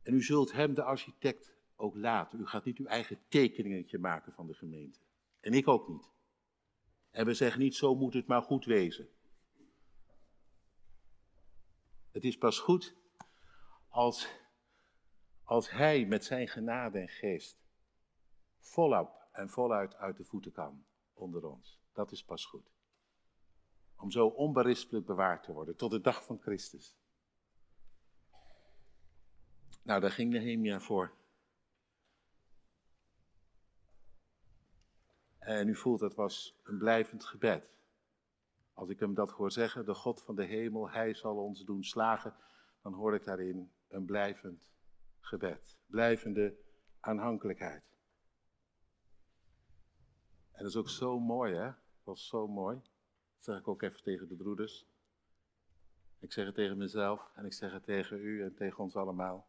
En 0.03 0.13
u 0.13 0.23
zult 0.23 0.51
hem, 0.51 0.73
de 0.73 0.83
architect, 0.83 1.55
ook 1.75 1.95
laten. 1.95 2.39
U 2.39 2.47
gaat 2.47 2.65
niet 2.65 2.77
uw 2.77 2.85
eigen 2.85 3.19
tekeningetje 3.27 3.97
maken 3.97 4.33
van 4.33 4.47
de 4.47 4.53
gemeente. 4.53 4.99
En 5.39 5.53
ik 5.53 5.67
ook 5.67 5.87
niet. 5.87 6.09
En 7.11 7.25
we 7.25 7.33
zeggen 7.33 7.61
niet, 7.61 7.75
zo 7.75 7.95
moet 7.95 8.13
het 8.13 8.27
maar 8.27 8.41
goed 8.41 8.65
wezen. 8.65 9.09
Het 12.11 12.23
is 12.23 12.37
pas 12.37 12.59
goed 12.59 12.95
als, 13.89 14.27
als 15.43 15.71
hij 15.71 16.05
met 16.05 16.25
zijn 16.25 16.47
genade 16.47 16.99
en 16.99 17.09
geest 17.09 17.65
volop 18.67 19.27
en 19.31 19.49
voluit 19.49 19.95
uit 19.95 20.17
de 20.17 20.23
voeten 20.23 20.51
kan 20.51 20.85
onder 21.13 21.45
ons. 21.45 21.79
Dat 21.93 22.11
is 22.11 22.23
pas 22.23 22.45
goed. 22.45 22.71
Om 23.95 24.11
zo 24.11 24.27
onberispelijk 24.27 25.05
bewaard 25.05 25.43
te 25.43 25.53
worden 25.53 25.75
tot 25.75 25.91
de 25.91 26.01
dag 26.01 26.23
van 26.23 26.39
Christus. 26.39 26.97
Nou, 29.83 30.01
daar 30.01 30.11
ging 30.11 30.31
Nehemia 30.31 30.79
voor. 30.79 31.15
En 35.37 35.67
u 35.67 35.75
voelt, 35.75 35.99
het 35.99 36.15
was 36.15 36.59
een 36.63 36.77
blijvend 36.77 37.25
gebed. 37.25 37.75
Als 38.73 38.89
ik 38.89 38.99
hem 38.99 39.13
dat 39.13 39.31
hoor 39.31 39.51
zeggen, 39.51 39.85
de 39.85 39.93
God 39.93 40.21
van 40.21 40.35
de 40.35 40.43
hemel, 40.43 40.89
hij 40.89 41.13
zal 41.13 41.37
ons 41.37 41.63
doen 41.63 41.83
slagen, 41.83 42.35
dan 42.81 42.93
hoor 42.93 43.15
ik 43.15 43.23
daarin 43.23 43.71
een 43.87 44.05
blijvend 44.05 44.71
gebed. 45.19 45.77
Blijvende 45.85 46.57
aanhankelijkheid. 46.99 47.96
En 50.57 50.63
dat 50.63 50.71
is 50.71 50.75
ook 50.75 50.89
zo 50.89 51.19
mooi, 51.19 51.53
hè? 51.53 51.65
Dat 51.65 52.03
was 52.03 52.27
zo 52.27 52.47
mooi. 52.47 52.75
Dat 52.75 53.43
zeg 53.43 53.57
ik 53.57 53.67
ook 53.67 53.81
even 53.81 54.03
tegen 54.03 54.27
de 54.27 54.35
broeders. 54.35 54.85
Ik 56.19 56.31
zeg 56.31 56.45
het 56.45 56.55
tegen 56.55 56.77
mezelf 56.77 57.31
en 57.35 57.45
ik 57.45 57.53
zeg 57.53 57.71
het 57.71 57.83
tegen 57.83 58.19
u 58.19 58.43
en 58.43 58.55
tegen 58.55 58.83
ons 58.83 58.95
allemaal. 58.95 59.47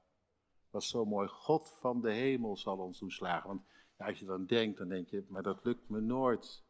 Was 0.70 0.88
zo 0.88 1.04
mooi. 1.04 1.28
God 1.28 1.76
van 1.80 2.00
de 2.00 2.12
hemel 2.12 2.56
zal 2.56 2.78
ons 2.78 2.98
toeslagen. 2.98 3.48
Want 3.48 3.62
ja, 3.98 4.06
als 4.06 4.18
je 4.18 4.26
dan 4.26 4.46
denkt, 4.46 4.78
dan 4.78 4.88
denk 4.88 5.08
je, 5.08 5.24
maar 5.28 5.42
dat 5.42 5.64
lukt 5.64 5.88
me 5.88 6.00
nooit. 6.00 6.62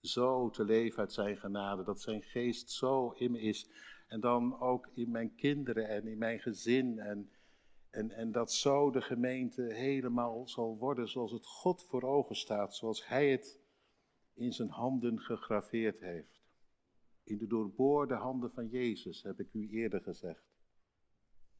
Zo 0.00 0.50
te 0.50 0.64
leven 0.64 0.98
uit 0.98 1.12
zijn 1.12 1.36
genade, 1.36 1.84
dat 1.84 2.00
zijn 2.00 2.22
geest 2.22 2.70
zo 2.70 3.10
in 3.10 3.30
me 3.30 3.40
is. 3.40 3.68
En 4.08 4.20
dan 4.20 4.60
ook 4.60 4.88
in 4.94 5.10
mijn 5.10 5.34
kinderen 5.34 5.88
en 5.88 6.06
in 6.06 6.18
mijn 6.18 6.40
gezin. 6.40 6.98
En, 6.98 7.30
en, 7.90 8.10
en 8.10 8.32
dat 8.32 8.52
zo 8.52 8.90
de 8.90 9.02
gemeente 9.02 9.62
helemaal 9.62 10.48
zal 10.48 10.76
worden 10.78 11.08
zoals 11.08 11.32
het 11.32 11.46
God 11.46 11.82
voor 11.82 12.02
ogen 12.02 12.36
staat. 12.36 12.74
Zoals 12.74 13.06
Hij 13.06 13.30
het 13.30 13.61
in 14.34 14.52
zijn 14.52 14.70
handen 14.70 15.20
gegraveerd 15.20 16.00
heeft. 16.00 16.40
In 17.24 17.38
de 17.38 17.46
doorboorde 17.46 18.14
handen 18.14 18.52
van 18.52 18.68
Jezus, 18.68 19.22
heb 19.22 19.40
ik 19.40 19.48
u 19.52 19.68
eerder 19.70 20.00
gezegd. 20.00 20.44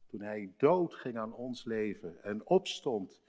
Toen 0.07 0.21
hij 0.21 0.53
dood 0.57 0.93
ging 0.93 1.17
aan 1.17 1.33
ons 1.33 1.63
leven 1.63 2.23
en 2.23 2.45
opstond, 2.47 3.21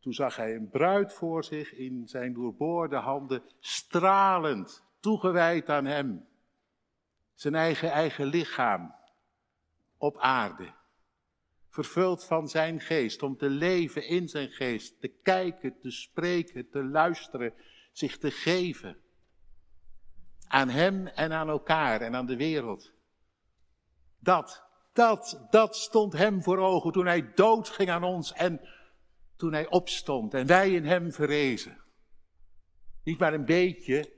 toen 0.00 0.12
zag 0.12 0.36
hij 0.36 0.54
een 0.54 0.68
bruid 0.68 1.12
voor 1.12 1.44
zich 1.44 1.72
in 1.72 2.08
zijn 2.08 2.32
doorboorde 2.32 2.96
handen, 2.96 3.42
stralend, 3.58 4.84
toegewijd 5.00 5.68
aan 5.68 5.84
hem. 5.84 6.26
Zijn 7.34 7.54
eigen, 7.54 7.90
eigen 7.90 8.26
lichaam 8.26 8.94
op 9.98 10.18
aarde. 10.18 10.72
Vervuld 11.68 12.24
van 12.24 12.48
zijn 12.48 12.80
geest, 12.80 13.22
om 13.22 13.36
te 13.36 13.48
leven 13.48 14.06
in 14.08 14.28
zijn 14.28 14.48
geest, 14.48 15.00
te 15.00 15.08
kijken, 15.08 15.78
te 15.78 15.90
spreken, 15.90 16.70
te 16.70 16.84
luisteren 16.84 17.54
zich 17.96 18.18
te 18.18 18.30
geven. 18.30 19.00
Aan 20.46 20.68
hem 20.68 21.06
en 21.06 21.32
aan 21.32 21.48
elkaar 21.48 22.00
en 22.00 22.14
aan 22.14 22.26
de 22.26 22.36
wereld. 22.36 22.92
Dat, 24.18 24.64
dat, 24.92 25.46
dat 25.50 25.76
stond 25.76 26.12
hem 26.12 26.42
voor 26.42 26.58
ogen 26.58 26.92
toen 26.92 27.06
hij 27.06 27.32
dood 27.34 27.68
ging 27.68 27.90
aan 27.90 28.04
ons 28.04 28.32
en 28.32 28.68
toen 29.36 29.52
hij 29.52 29.68
opstond 29.68 30.34
en 30.34 30.46
wij 30.46 30.70
in 30.70 30.84
hem 30.84 31.12
verrezen. 31.12 31.84
Niet 33.02 33.18
maar 33.18 33.34
een 33.34 33.44
beetje. 33.44 34.14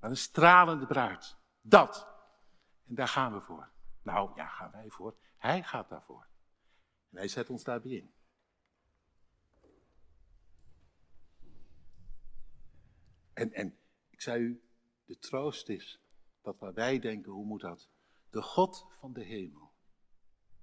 Maar 0.00 0.10
een 0.10 0.16
stralende 0.16 0.86
bruid. 0.86 1.36
Dat. 1.60 2.08
En 2.88 2.94
daar 2.94 3.08
gaan 3.08 3.32
we 3.32 3.40
voor. 3.40 3.70
Nou, 4.02 4.30
ja, 4.34 4.46
gaan 4.46 4.70
wij 4.70 4.88
voor. 4.88 5.16
Hij 5.36 5.62
gaat 5.62 5.88
daarvoor. 5.88 6.29
En 7.10 7.16
hij 7.16 7.28
zet 7.28 7.50
ons 7.50 7.64
daarbij 7.64 7.90
in. 7.90 8.12
En, 13.32 13.52
en 13.52 13.78
ik 14.10 14.20
zei 14.20 14.42
u, 14.42 14.62
de 15.04 15.18
troost 15.18 15.68
is 15.68 16.00
dat 16.42 16.58
waar 16.58 16.74
wij 16.74 16.98
denken, 16.98 17.32
hoe 17.32 17.44
moet 17.44 17.60
dat? 17.60 17.88
De 18.30 18.42
God 18.42 18.86
van 18.98 19.12
de 19.12 19.22
hemel 19.22 19.72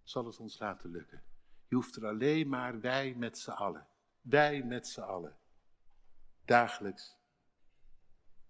zal 0.04 0.25
het 0.25 0.39
ons 0.39 0.60
laten 0.60 0.89
lukken. 0.89 1.24
Je 1.68 1.75
hoeft 1.75 1.96
er 1.96 2.06
alleen 2.06 2.50
maar 2.50 2.80
wij 2.80 3.16
met 3.16 3.38
z'n 3.38 3.51
allen, 3.51 3.88
wij 4.22 4.63
met 4.63 4.88
z'n 4.88 5.01
allen, 5.01 5.38
dagelijks 6.46 7.18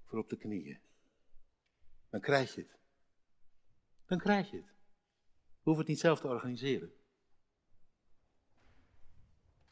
voor 0.05 0.19
op 0.19 0.29
de 0.29 0.37
knieën. 0.37 0.79
Dan 2.09 2.21
krijg 2.21 2.55
je 2.55 2.61
het. 2.61 2.77
Dan 4.05 4.17
krijg 4.17 4.51
je 4.51 4.57
het. 4.57 4.65
We 4.65 5.63
hoeven 5.63 5.83
het 5.83 5.87
niet 5.87 5.99
zelf 5.99 6.19
te 6.19 6.27
organiseren. 6.27 6.96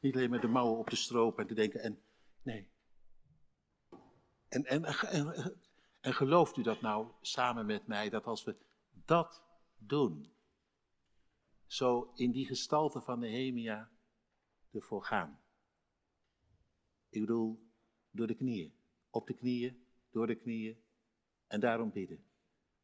Niet 0.06 0.16
alleen 0.16 0.30
met 0.30 0.42
de 0.42 0.48
mouwen 0.48 0.80
op 0.80 0.90
te 0.90 0.96
stropen 0.96 1.42
en 1.42 1.48
te 1.48 1.54
denken, 1.54 1.82
en 1.82 2.02
nee. 2.42 2.70
En, 4.48 4.66
en, 4.66 4.84
en, 4.86 5.58
en 6.02 6.14
gelooft 6.14 6.58
u 6.58 6.64
dat 6.64 6.82
nou 6.82 7.08
samen 7.22 7.66
met 7.66 7.88
mij, 7.88 8.10
dat 8.10 8.26
als 8.26 8.44
we 8.44 8.56
dat 8.92 9.44
doen, 9.78 10.34
zo 11.66 12.12
in 12.16 12.32
die 12.32 12.46
gestalte 12.46 13.02
van 13.02 13.20
Nehemia 13.20 13.92
ervoor 14.72 15.04
gaan. 15.04 15.40
Ik 17.10 17.20
bedoel, 17.20 17.70
door 18.12 18.28
de 18.28 18.36
knieën. 18.36 18.74
Op 19.10 19.28
de 19.28 19.34
knieën, 19.34 19.86
door 20.12 20.28
de 20.28 20.36
knieën. 20.36 20.84
En 21.48 21.60
daarom 21.60 21.92
bidden. 21.92 22.26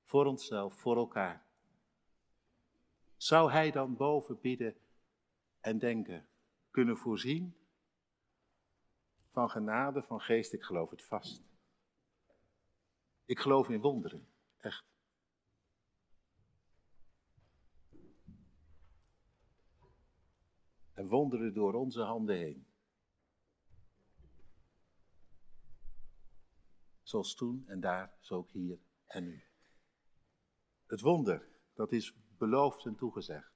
Voor 0.04 0.26
onszelf, 0.26 0.80
voor 0.80 0.98
elkaar. 0.98 1.46
Zou 3.18 3.52
hij 3.52 3.72
dan 3.72 3.96
boven 3.96 4.40
bidden 4.40 4.76
en 5.60 5.80
denken, 5.80 6.26
kunnen 6.72 6.98
voorzien 6.98 7.56
van 9.32 9.50
genade, 9.50 10.04
van 10.04 10.22
geest? 10.22 10.54
Ik 10.54 10.64
geloof 10.64 10.90
het 10.90 11.04
vast. 11.04 11.44
Ik 13.26 13.40
geloof 13.40 13.70
in 13.70 13.82
wonderen, 13.82 14.28
echt. 14.58 14.86
En 20.94 21.08
wonderen 21.08 21.54
door 21.54 21.74
onze 21.74 22.02
handen 22.02 22.38
heen. 22.38 22.66
Zoals 27.02 27.36
toen 27.36 27.64
en 27.68 27.80
daar, 27.80 28.18
zo 28.20 28.36
ook 28.36 28.50
hier 28.50 28.80
en 29.06 29.24
nu. 29.24 29.44
Het 30.86 31.02
wonder, 31.02 31.48
dat 31.74 31.92
is 31.92 32.16
beloofd 32.38 32.86
en 32.86 32.96
toegezegd. 32.96 33.51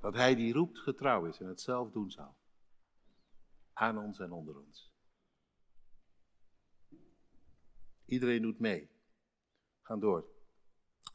Dat 0.00 0.14
hij 0.14 0.34
die 0.34 0.52
roept 0.52 0.78
getrouw 0.78 1.24
is 1.24 1.40
en 1.40 1.46
het 1.46 1.60
zelf 1.60 1.90
doen 1.90 2.10
zal. 2.10 2.36
Aan 3.72 3.98
ons 3.98 4.18
en 4.18 4.32
onder 4.32 4.58
ons. 4.58 4.92
Iedereen 8.04 8.42
doet 8.42 8.58
mee. 8.58 8.90
Gaan 9.82 10.00
door. 10.00 10.26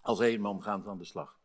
Als 0.01 0.19
één 0.19 0.41
man 0.41 0.63
gaan 0.63 0.87
aan 0.87 0.97
de 0.97 1.05
slag. 1.05 1.39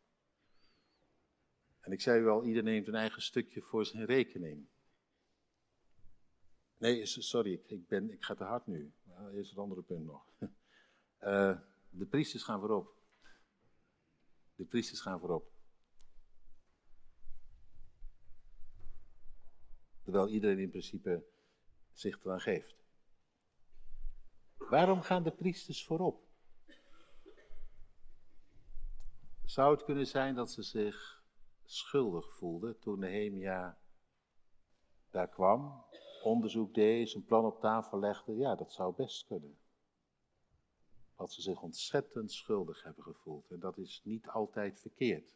En 1.81 1.93
ik 1.93 2.01
zei 2.01 2.21
u 2.21 2.29
al, 2.29 2.45
ieder 2.45 2.63
neemt 2.63 2.87
een 2.87 2.95
eigen 2.95 3.23
stukje 3.23 3.63
voor 3.63 3.87
zijn 3.87 4.05
rekening. 4.05 4.69
Nee, 6.77 7.07
sorry, 7.07 7.63
ik, 7.67 7.89
ben, 7.89 8.11
ik 8.11 8.25
ga 8.25 8.35
te 8.35 8.45
hard 8.45 8.67
nu. 8.67 8.93
Eerst 9.33 9.51
het 9.51 9.59
andere 9.59 9.83
punt 9.83 10.05
nog. 10.05 10.27
Uh, 11.21 11.59
de 12.01 12.07
priesters 12.07 12.43
gaan 12.43 12.61
voorop. 12.61 12.99
De 14.55 14.65
priesters 14.65 15.01
gaan 15.01 15.21
voorop. 15.21 15.60
Terwijl 20.03 20.29
iedereen 20.29 20.59
in 20.59 20.71
principe 20.71 21.25
zich 21.93 22.25
eraan 22.25 22.41
geeft. 22.41 22.75
Waarom 24.57 25.01
gaan 25.01 25.23
de 25.23 25.31
priesters 25.31 25.85
voorop? 25.85 26.23
Zou 29.45 29.75
het 29.75 29.85
kunnen 29.85 30.07
zijn 30.07 30.35
dat 30.35 30.51
ze 30.51 30.63
zich 30.63 31.25
schuldig 31.65 32.35
voelden 32.35 32.79
toen 32.79 32.99
Nehemia 32.99 33.79
daar 35.11 35.29
kwam, 35.29 35.85
onderzoek 36.23 36.75
deed, 36.75 37.11
zijn 37.11 37.25
plan 37.25 37.45
op 37.45 37.61
tafel 37.61 37.99
legde? 37.99 38.37
Ja, 38.37 38.55
dat 38.55 38.73
zou 38.73 38.95
best 38.95 39.27
kunnen 39.27 39.59
dat 41.21 41.33
ze 41.33 41.43
zich 41.43 41.63
ontzettend 41.63 42.33
schuldig 42.33 42.83
hebben 42.83 43.05
gevoeld. 43.05 43.51
En 43.51 43.61
dat 43.61 43.79
is 43.79 44.01
niet 44.05 44.29
altijd 44.29 44.81
verkeerd. 44.81 45.35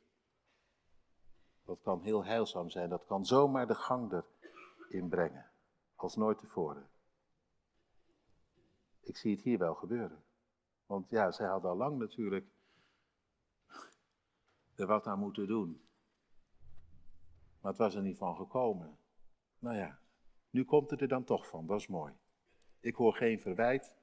Dat 1.65 1.81
kan 1.83 2.03
heel 2.03 2.25
heilzaam 2.25 2.71
zijn, 2.71 2.89
dat 2.89 3.07
kan 3.07 3.27
zomaar 3.27 3.67
de 3.67 3.75
gang 3.75 4.11
erin 4.95 5.09
brengen, 5.09 5.51
als 5.95 6.17
nooit 6.17 6.39
tevoren. 6.39 6.89
Ik 9.01 9.17
zie 9.17 9.35
het 9.35 9.43
hier 9.43 9.59
wel 9.59 9.75
gebeuren. 9.75 10.25
Want 10.87 11.11
ja, 11.11 11.33
zij 11.33 11.47
hadden 11.47 11.71
al 11.71 11.77
lang 11.77 11.99
natuurlijk 11.99 12.47
er 14.75 14.87
wat 14.87 15.07
aan 15.07 15.19
moeten 15.19 15.47
doen. 15.47 15.89
Maar 17.61 17.71
het 17.71 17.81
was 17.81 17.95
er 17.95 18.03
niet 18.03 18.19
van 18.19 18.37
gekomen. 18.37 18.99
Nou 19.59 19.77
ja, 19.77 20.01
nu 20.51 20.65
komt 20.65 20.91
het 20.91 21.01
er 21.01 21.09
dan 21.09 21.25
toch 21.25 21.49
van, 21.49 21.67
dat 21.67 21.81
is 21.81 21.87
mooi. 21.87 22.15
Ik 22.81 22.95
hoor 22.95 23.15
geen 23.15 23.41
verwijt, 23.41 23.97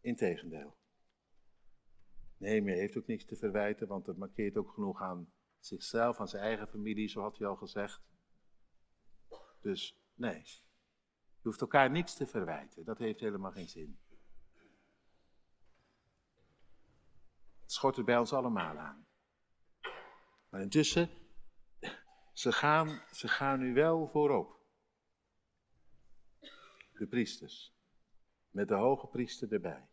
Integendeel. 0.00 0.76
Nehemia 2.36 2.74
heeft 2.74 2.96
ook 2.96 3.06
niks 3.06 3.24
te 3.24 3.36
verwijten, 3.36 3.86
want 3.86 4.06
het 4.06 4.16
markeert 4.16 4.56
ook 4.56 4.70
genoeg 4.70 5.00
aan 5.00 5.32
zichzelf, 5.58 6.20
aan 6.20 6.28
zijn 6.28 6.42
eigen 6.42 6.68
familie, 6.68 7.08
zo 7.08 7.20
had 7.20 7.38
hij 7.38 7.46
al 7.46 7.56
gezegd. 7.56 8.11
Dus 9.62 9.98
nee, 10.14 10.42
je 11.42 11.48
hoeft 11.48 11.60
elkaar 11.60 11.90
niks 11.90 12.14
te 12.14 12.26
verwijten, 12.26 12.84
dat 12.84 12.98
heeft 12.98 13.20
helemaal 13.20 13.52
geen 13.52 13.68
zin. 13.68 13.98
Het 17.60 17.72
schort 17.72 17.96
er 17.96 18.04
bij 18.04 18.18
ons 18.18 18.32
allemaal 18.32 18.78
aan. 18.78 19.06
Maar 20.48 20.60
intussen, 20.60 21.10
ze 22.32 22.52
gaan, 22.52 23.02
ze 23.10 23.28
gaan 23.28 23.58
nu 23.58 23.74
wel 23.74 24.08
voorop. 24.08 24.60
De 26.92 27.06
priesters, 27.08 27.76
met 28.50 28.68
de 28.68 28.74
hoge 28.74 29.06
priester 29.06 29.52
erbij. 29.52 29.88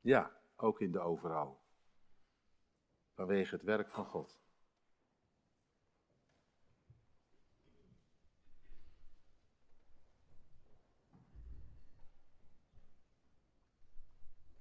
Ja, 0.00 0.40
ook 0.56 0.80
in 0.80 0.92
de 0.92 1.00
overal. 1.00 1.60
Vanwege 3.14 3.54
het 3.54 3.64
werk 3.64 3.90
van 3.90 4.06
God. 4.06 4.40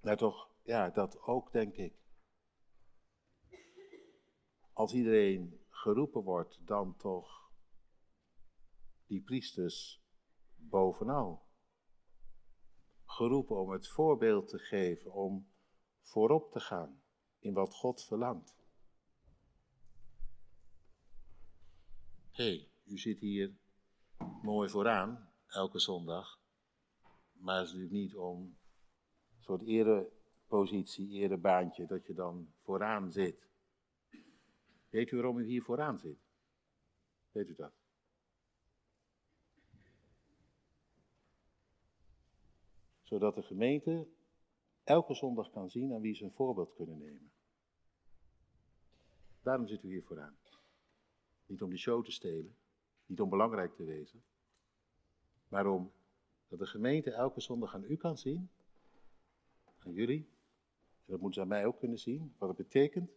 Nou 0.01 0.17
toch, 0.17 0.49
ja, 0.63 0.89
dat 0.89 1.21
ook 1.21 1.51
denk 1.51 1.75
ik. 1.75 1.93
Als 4.73 4.93
iedereen 4.93 5.65
geroepen 5.69 6.21
wordt, 6.21 6.67
dan 6.67 6.95
toch 6.97 7.51
die 9.05 9.21
priesters 9.21 10.01
bovenal 10.55 11.49
geroepen 13.05 13.55
om 13.55 13.69
het 13.69 13.87
voorbeeld 13.87 14.47
te 14.47 14.59
geven, 14.59 15.11
om 15.11 15.51
voorop 16.01 16.51
te 16.51 16.59
gaan 16.59 17.01
in 17.39 17.53
wat 17.53 17.73
God 17.73 18.03
verlangt. 18.03 18.59
Hé, 22.31 22.43
hey, 22.43 22.69
u 22.83 22.97
zit 22.97 23.19
hier 23.19 23.57
mooi 24.41 24.69
vooraan, 24.69 25.31
elke 25.47 25.79
zondag, 25.79 26.41
maar 27.33 27.55
het 27.55 27.65
is 27.65 27.73
natuurlijk 27.73 28.01
niet 28.01 28.15
om 28.15 28.59
soort 29.43 29.61
erepositie, 29.61 31.19
erebaantje, 31.19 31.85
dat 31.85 32.05
je 32.05 32.13
dan 32.13 32.53
vooraan 32.61 33.11
zit. 33.11 33.49
Weet 34.89 35.11
u 35.11 35.15
waarom 35.15 35.37
u 35.37 35.45
hier 35.45 35.63
vooraan 35.63 35.99
zit? 35.99 36.19
Weet 37.31 37.49
u 37.49 37.55
dat? 37.55 37.81
zodat 43.11 43.35
de 43.35 43.41
gemeente 43.41 44.07
elke 44.83 45.13
zondag 45.13 45.49
kan 45.49 45.69
zien 45.69 45.93
aan 45.93 46.01
wie 46.01 46.15
ze 46.15 46.23
een 46.23 46.31
voorbeeld 46.31 46.73
kunnen 46.73 46.97
nemen. 46.97 47.31
Daarom 49.41 49.67
zit 49.67 49.83
u 49.83 49.87
hier 49.87 50.03
vooraan. 50.03 50.37
Niet 51.45 51.61
om 51.61 51.69
de 51.69 51.77
show 51.77 52.05
te 52.05 52.11
stelen, 52.11 52.55
niet 53.05 53.21
om 53.21 53.29
belangrijk 53.29 53.75
te 53.75 53.83
wezen, 53.83 54.23
maar 55.47 55.67
om 55.67 55.91
dat 56.47 56.59
de 56.59 56.65
gemeente 56.65 57.11
elke 57.11 57.41
zondag 57.41 57.75
aan 57.75 57.83
u 57.83 57.95
kan 57.95 58.17
zien, 58.17 58.49
aan 59.85 59.93
jullie, 59.93 60.29
en 61.05 61.11
dat 61.11 61.19
moeten 61.19 61.33
ze 61.33 61.41
aan 61.41 61.47
mij 61.47 61.65
ook 61.65 61.79
kunnen 61.79 61.99
zien, 61.99 62.35
wat 62.37 62.49
het 62.49 62.57
betekent 62.57 63.11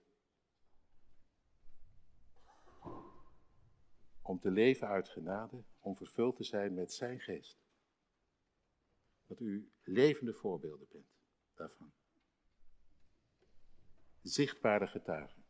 om 4.23 4.41
te 4.41 4.51
leven 4.51 4.89
uit 4.89 5.09
genade, 5.09 5.63
om 5.81 5.97
vervuld 5.97 6.37
te 6.37 6.45
zijn 6.45 6.75
met 6.75 6.93
zijn 6.93 7.21
geest 7.21 7.65
dat 9.27 9.41
u 9.41 9.73
levende 9.83 10.35
voorbeelden 10.35 10.87
bent 10.91 11.07
daarvan. 11.55 11.93
Zichtbare 14.23 14.87
getuigen. 14.87 15.45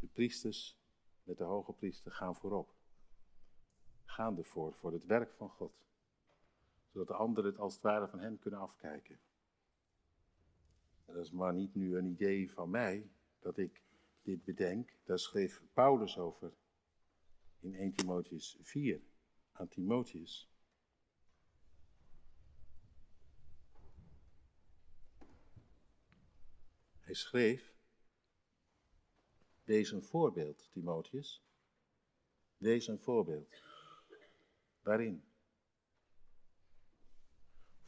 De 0.00 0.06
priesters 0.06 0.78
met 1.22 1.38
de 1.38 1.44
hoge 1.44 1.72
priester 1.72 2.12
gaan 2.12 2.36
voorop. 2.36 2.74
Gaan 4.04 4.38
ervoor, 4.38 4.74
voor 4.74 4.92
het 4.92 5.04
werk 5.04 5.32
van 5.32 5.48
God. 5.48 5.72
Zodat 6.92 7.08
de 7.08 7.14
anderen 7.14 7.50
het 7.50 7.60
als 7.60 7.74
het 7.74 7.82
ware 7.82 8.08
van 8.08 8.20
hen 8.20 8.38
kunnen 8.38 8.60
afkijken. 8.60 9.20
En 11.04 11.14
dat 11.14 11.24
is 11.24 11.30
maar 11.30 11.54
niet 11.54 11.74
nu 11.74 11.96
een 11.96 12.06
idee 12.06 12.52
van 12.52 12.70
mij, 12.70 13.10
dat 13.38 13.58
ik 13.58 13.82
dit 14.22 14.44
bedenk. 14.44 14.96
Daar 15.04 15.18
schreef 15.18 15.62
Paulus 15.72 16.18
over 16.18 16.52
in 17.60 17.74
1 17.74 17.92
Timotheus 17.92 18.58
4 18.60 19.02
aan 19.52 19.68
Timotheus. 19.68 20.50
Hij 26.98 27.14
schreef, 27.14 27.74
wees 29.64 29.90
een 29.90 30.02
voorbeeld, 30.02 30.68
Timotheus. 30.70 31.44
Wees 32.56 32.86
een 32.86 32.98
voorbeeld. 32.98 33.62
Waarin? 34.82 35.31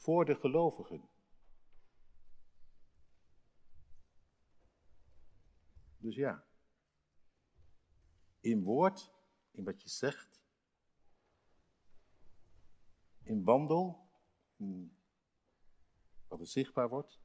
Voor 0.04 0.24
de 0.24 0.34
gelovigen. 0.34 1.08
Dus 5.98 6.14
ja, 6.14 6.44
in 8.40 8.62
woord 8.62 9.12
in 9.50 9.64
wat 9.64 9.82
je 9.82 9.88
zegt, 9.88 10.42
in 13.22 13.44
wandel, 13.44 14.08
wat 16.28 16.40
er 16.40 16.46
zichtbaar 16.46 16.88
wordt, 16.88 17.20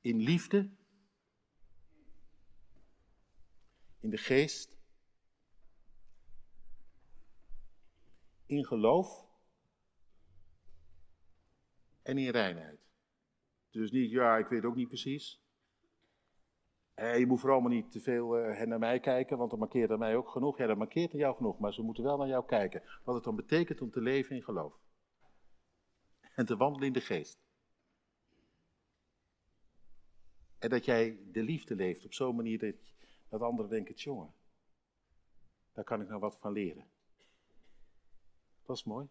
in 0.00 0.16
liefde, 0.16 0.76
in 3.98 4.10
de 4.10 4.16
geest, 4.16 4.78
in 8.46 8.64
geloof 8.64 9.30
en 12.02 12.18
in 12.18 12.30
reinheid. 12.30 12.80
Dus 13.70 13.90
niet, 13.90 14.10
ja, 14.10 14.36
ik 14.36 14.46
weet 14.46 14.64
ook 14.64 14.74
niet 14.74 14.88
precies. 14.88 15.42
Eh, 16.94 17.18
je 17.18 17.26
moet 17.26 17.40
vooral 17.40 17.60
maar 17.60 17.70
niet 17.70 17.92
te 17.92 18.00
veel 18.00 18.38
uh, 18.38 18.62
naar 18.62 18.78
mij 18.78 19.00
kijken, 19.00 19.38
want 19.38 19.50
dat 19.50 19.58
markeert 19.58 19.90
aan 19.90 19.98
mij 19.98 20.16
ook 20.16 20.28
genoeg. 20.28 20.58
Ja, 20.58 20.66
dat 20.66 20.76
markeert 20.76 21.12
aan 21.12 21.18
jou 21.18 21.36
genoeg, 21.36 21.58
maar 21.58 21.72
ze 21.72 21.82
moeten 21.82 22.04
wel 22.04 22.16
naar 22.16 22.28
jou 22.28 22.46
kijken. 22.46 22.82
Wat 23.04 23.14
het 23.14 23.24
dan 23.24 23.36
betekent 23.36 23.80
om 23.80 23.90
te 23.90 24.00
leven 24.00 24.36
in 24.36 24.42
geloof. 24.42 24.74
En 26.34 26.46
te 26.46 26.56
wandelen 26.56 26.86
in 26.86 26.92
de 26.92 27.00
geest. 27.00 27.40
En 30.58 30.68
dat 30.68 30.84
jij 30.84 31.18
de 31.32 31.42
liefde 31.42 31.74
leeft 31.74 32.04
op 32.04 32.14
zo'n 32.14 32.36
manier 32.36 32.58
dat, 32.58 32.74
dat 33.28 33.40
anderen 33.40 33.70
denken, 33.70 33.94
jongen, 33.94 34.34
daar 35.72 35.84
kan 35.84 36.00
ik 36.00 36.08
nou 36.08 36.20
wat 36.20 36.38
van 36.38 36.52
leren. 36.52 36.86
Dat 38.62 38.76
is 38.76 38.84
mooi. 38.84 39.08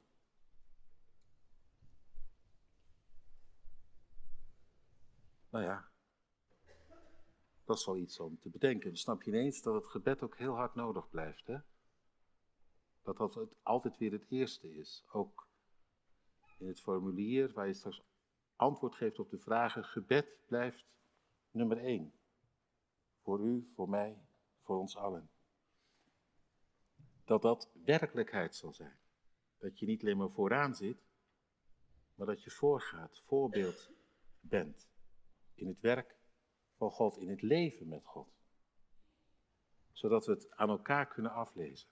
Nou 5.52 5.64
ja, 5.64 5.90
dat 7.66 7.78
is 7.78 7.86
wel 7.86 7.98
iets 7.98 8.20
om 8.20 8.40
te 8.40 8.50
bedenken. 8.50 8.88
Dan 8.88 8.98
snap 8.98 9.24
je 9.24 9.32
ineens 9.32 9.62
dat 9.62 9.74
het 9.74 9.88
gebed 9.88 10.22
ook 10.22 10.38
heel 10.38 10.56
hard 10.56 10.76
nodig 10.76 11.10
blijft. 11.10 11.48
Hè? 11.48 11.58
Dat 13.02 13.18
dat 13.18 13.36
het 13.36 13.56
altijd 13.64 13.98
weer 13.98 14.12
het 14.12 14.26
eerste 14.30 14.76
is. 14.76 15.04
Ook 15.12 15.48
in 16.58 16.68
het 16.68 16.82
formulier 16.82 17.54
waar 17.54 17.68
je 17.68 17.74
straks 17.74 18.02
antwoord 18.56 18.96
geeft 18.96 19.20
op 19.20 19.30
de 19.30 19.40
vragen, 19.40 19.84
gebed 19.84 20.40
blijft 20.46 20.86
nummer 21.52 21.78
één. 21.78 22.14
Voor 23.22 23.40
u, 23.40 23.72
voor 23.76 23.90
mij, 23.90 24.18
voor 24.62 24.78
ons 24.78 24.98
allen. 24.98 25.30
Dat 27.26 27.42
dat 27.42 27.72
werkelijkheid 27.86 28.56
zal 28.56 28.74
zijn. 28.74 29.00
Dat 29.58 29.80
je 29.80 29.86
niet 29.86 30.02
alleen 30.02 30.18
maar 30.18 30.32
vooraan 30.32 30.76
zit, 30.76 31.04
maar 32.16 32.28
dat 32.28 32.44
je 32.44 32.50
voorgaat, 32.50 33.22
voorbeeld 33.26 33.92
bent 34.40 34.91
in 35.54 35.68
het 35.68 35.80
werk 35.80 36.16
van 36.78 36.92
God, 36.92 37.18
in 37.18 37.30
het 37.30 37.42
leven 37.42 37.88
met 37.88 38.06
God. 38.06 38.30
Zodat 39.92 40.26
we 40.26 40.32
het 40.32 40.52
aan 40.52 40.70
elkaar 40.70 41.08
kunnen 41.08 41.32
aflezen. 41.32 41.90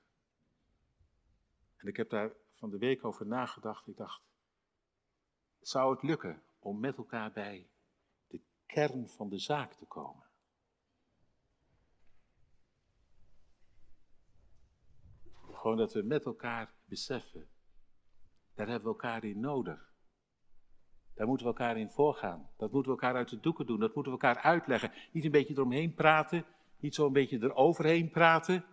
En 1.75 1.87
ik 1.87 1.97
heb 1.97 2.09
daar 2.09 2.31
van 2.53 2.69
de 2.69 2.77
week 2.77 3.05
over 3.05 3.25
nagedacht. 3.25 3.87
Ik 3.87 3.97
dacht, 3.97 4.21
zou 5.59 5.93
het 5.93 6.03
lukken 6.03 6.43
om 6.59 6.79
met 6.79 6.97
elkaar 6.97 7.31
bij 7.31 7.69
de 8.27 8.41
kern 8.65 9.09
van 9.09 9.29
de 9.29 9.39
zaak 9.39 9.73
te 9.73 9.85
komen? 9.85 10.27
Gewoon 15.51 15.77
dat 15.77 15.93
we 15.93 16.01
met 16.01 16.25
elkaar 16.25 16.73
beseffen, 16.85 17.49
daar 18.53 18.67
hebben 18.67 18.91
we 18.91 18.95
elkaar 18.95 19.23
in 19.23 19.39
nodig. 19.39 19.88
Daar 21.19 21.27
moeten 21.27 21.47
we 21.47 21.53
elkaar 21.53 21.77
in 21.77 21.89
voorgaan. 21.89 22.49
Dat 22.57 22.71
moeten 22.71 22.91
we 22.91 22.99
elkaar 23.01 23.15
uit 23.15 23.29
de 23.29 23.39
doeken 23.39 23.65
doen. 23.65 23.79
Dat 23.79 23.95
moeten 23.95 24.13
we 24.13 24.19
elkaar 24.19 24.43
uitleggen. 24.43 24.91
Niet 25.11 25.25
een 25.25 25.31
beetje 25.31 25.53
eromheen 25.53 25.93
praten. 25.93 26.45
Niet 26.79 26.95
zo 26.95 27.05
een 27.05 27.13
beetje 27.13 27.37
eroverheen 27.41 28.09
praten. 28.09 28.65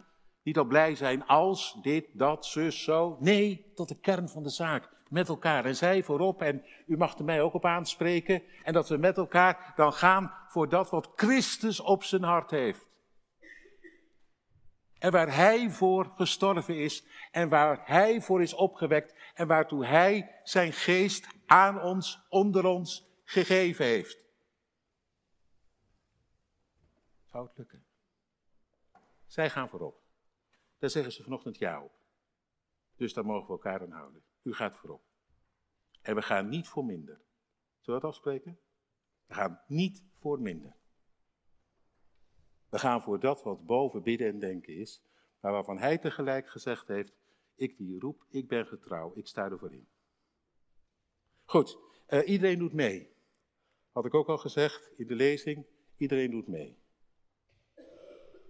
Niet 0.43 0.59
al 0.59 0.65
blij 0.65 0.95
zijn 0.95 1.27
als 1.27 1.79
dit, 1.83 2.07
dat, 2.13 2.47
zus, 2.47 2.83
zo. 2.83 3.17
Nee, 3.21 3.73
tot 3.75 3.89
de 3.89 3.99
kern 4.01 4.29
van 4.29 4.43
de 4.43 4.49
zaak. 4.49 4.91
Met 5.09 5.29
elkaar. 5.29 5.65
En 5.65 5.77
zij 5.77 6.03
voorop. 6.03 6.43
En 6.43 6.65
u 6.87 6.97
mag 6.97 7.19
er 7.19 7.25
mij 7.25 7.43
ook 7.43 7.55
op 7.55 7.65
aanspreken. 7.65 8.43
En 8.65 8.73
dat 8.73 8.89
we 8.89 8.97
met 8.97 9.17
elkaar 9.17 9.73
dan 9.77 9.93
gaan 9.93 10.33
voor 10.49 10.69
dat 10.69 10.91
wat 10.91 11.13
Christus 11.17 11.81
op 11.81 12.05
zijn 12.05 12.23
hart 12.23 12.51
heeft. 12.51 12.86
En 15.07 15.13
waar 15.13 15.35
Hij 15.35 15.71
voor 15.71 16.13
gestorven 16.15 16.79
is. 16.79 17.05
En 17.31 17.49
waar 17.49 17.89
Hij 17.89 18.21
voor 18.21 18.43
is 18.43 18.55
opgewekt. 18.55 19.15
En 19.35 19.47
waartoe 19.47 19.87
Hij 19.87 20.41
zijn 20.43 20.73
geest 20.73 21.29
aan 21.47 21.83
ons, 21.83 22.27
onder 22.29 22.65
ons 22.65 23.07
gegeven 23.25 23.85
heeft. 23.85 24.25
Zou 27.25 27.47
het 27.47 27.57
lukken? 27.57 27.87
Zij 29.27 29.51
gaan 29.51 29.69
voorop. 29.69 30.03
Daar 30.79 30.91
zeggen 30.91 31.13
ze 31.13 31.23
vanochtend 31.23 31.59
ja 31.59 31.83
op. 31.83 31.93
Dus 32.97 33.13
daar 33.13 33.25
mogen 33.25 33.47
we 33.47 33.53
elkaar 33.53 33.81
aan 33.81 33.91
houden. 33.91 34.25
U 34.43 34.55
gaat 34.55 34.77
voorop. 34.77 35.03
En 36.03 36.15
we 36.15 36.23
gaan 36.23 36.49
niet 36.49 36.69
voor 36.69 36.85
minder. 36.85 37.21
Zullen 37.81 38.01
we 38.01 38.07
dat 38.07 38.17
afspreken? 38.17 38.59
We 39.27 39.35
gaan 39.35 39.63
niet 39.67 40.05
voor 40.13 40.41
minder. 40.41 40.77
We 42.69 42.79
gaan 42.79 43.03
voor 43.03 43.21
dat 43.21 43.43
wat 43.43 43.67
boven 43.67 44.03
bidden 44.03 44.29
en 44.29 44.39
denken 44.39 44.75
is, 44.75 45.03
maar 45.41 45.53
waarvan 45.53 45.79
hij 45.79 45.99
tegelijk 45.99 46.49
gezegd 46.49 46.89
heeft, 46.89 47.13
ik 47.55 47.77
die 47.77 48.01
roep, 48.01 48.25
ik 48.31 48.49
ben 48.49 48.67
getrouw, 48.67 49.13
ik 49.15 49.27
sta 49.27 49.51
ervoor 49.51 49.73
in. 49.73 49.89
Goed, 51.45 51.79
uh, 52.09 52.29
iedereen 52.29 52.59
doet 52.59 52.73
mee. 52.73 53.15
Had 53.93 54.05
ik 54.05 54.15
ook 54.15 54.29
al 54.29 54.39
gezegd 54.39 54.91
in 54.97 55.07
de 55.07 55.15
lezing, 55.15 55.67
iedereen 55.97 56.31
doet 56.31 56.47
mee. 56.47 56.79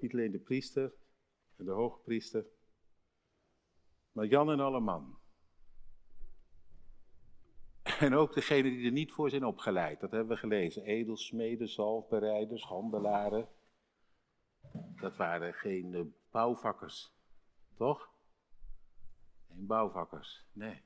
Niet 0.00 0.12
alleen 0.12 0.32
de 0.32 0.38
priester 0.38 0.92
en 1.56 1.64
de 1.64 1.70
hoogpriester, 1.70 2.46
maar 4.12 4.26
Jan 4.26 4.50
en 4.50 4.60
alle 4.60 4.80
man. 4.80 5.18
En 7.82 8.14
ook 8.14 8.34
degenen 8.34 8.70
die 8.70 8.86
er 8.86 8.92
niet 8.92 9.12
voor 9.12 9.30
zijn 9.30 9.44
opgeleid, 9.44 10.00
dat 10.00 10.10
hebben 10.10 10.28
we 10.28 10.36
gelezen. 10.36 10.82
Edelsmeden, 10.82 11.68
zalfbereiders, 11.68 12.62
handelaren. 12.62 13.48
Dat 15.00 15.16
waren 15.16 15.54
geen 15.54 15.92
uh, 15.92 16.04
bouwvakkers, 16.30 17.12
toch? 17.74 18.10
Geen 19.48 19.66
bouwvakkers, 19.66 20.44
nee. 20.52 20.82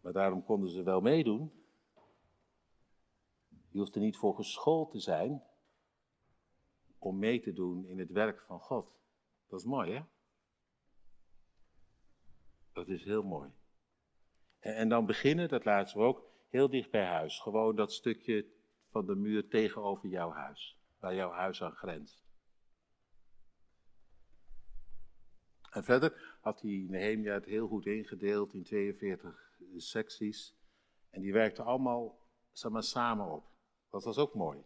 Maar 0.00 0.12
daarom 0.12 0.44
konden 0.44 0.70
ze 0.70 0.82
wel 0.82 1.00
meedoen. 1.00 1.52
Je 3.70 3.78
hoeft 3.78 3.94
er 3.94 4.00
niet 4.00 4.16
voor 4.16 4.34
geschoold 4.34 4.90
te 4.90 5.00
zijn 5.00 5.42
om 6.98 7.18
mee 7.18 7.40
te 7.40 7.52
doen 7.52 7.86
in 7.86 7.98
het 7.98 8.10
werk 8.10 8.40
van 8.40 8.60
God. 8.60 8.90
Dat 9.48 9.60
is 9.60 9.66
mooi, 9.66 9.92
hè? 9.92 10.02
Dat 12.72 12.88
is 12.88 13.04
heel 13.04 13.22
mooi. 13.22 13.50
En, 14.58 14.76
en 14.76 14.88
dan 14.88 15.06
beginnen, 15.06 15.48
dat 15.48 15.64
laten 15.64 15.98
we 15.98 16.04
ook, 16.04 16.22
heel 16.48 16.68
dicht 16.68 16.90
bij 16.90 17.06
huis. 17.06 17.40
Gewoon 17.40 17.76
dat 17.76 17.92
stukje 17.92 18.46
van 18.90 19.06
de 19.06 19.14
muur 19.14 19.48
tegenover 19.48 20.08
jouw 20.08 20.30
huis, 20.30 20.77
waar 21.00 21.14
jouw 21.14 21.30
huis 21.30 21.62
aan 21.62 21.74
grenst. 21.74 22.26
En 25.70 25.84
verder 25.84 26.38
had 26.40 26.60
hij 26.60 26.86
Nehemia 26.88 27.34
het 27.34 27.44
heel 27.44 27.68
goed 27.68 27.86
ingedeeld 27.86 28.54
in 28.54 28.62
42 28.62 29.52
secties. 29.76 30.56
En 31.10 31.20
die 31.20 31.32
werkten 31.32 31.64
allemaal 31.64 32.18
samen 32.78 33.26
op. 33.26 33.44
Dat 33.90 34.04
was 34.04 34.18
ook 34.18 34.34
mooi. 34.34 34.64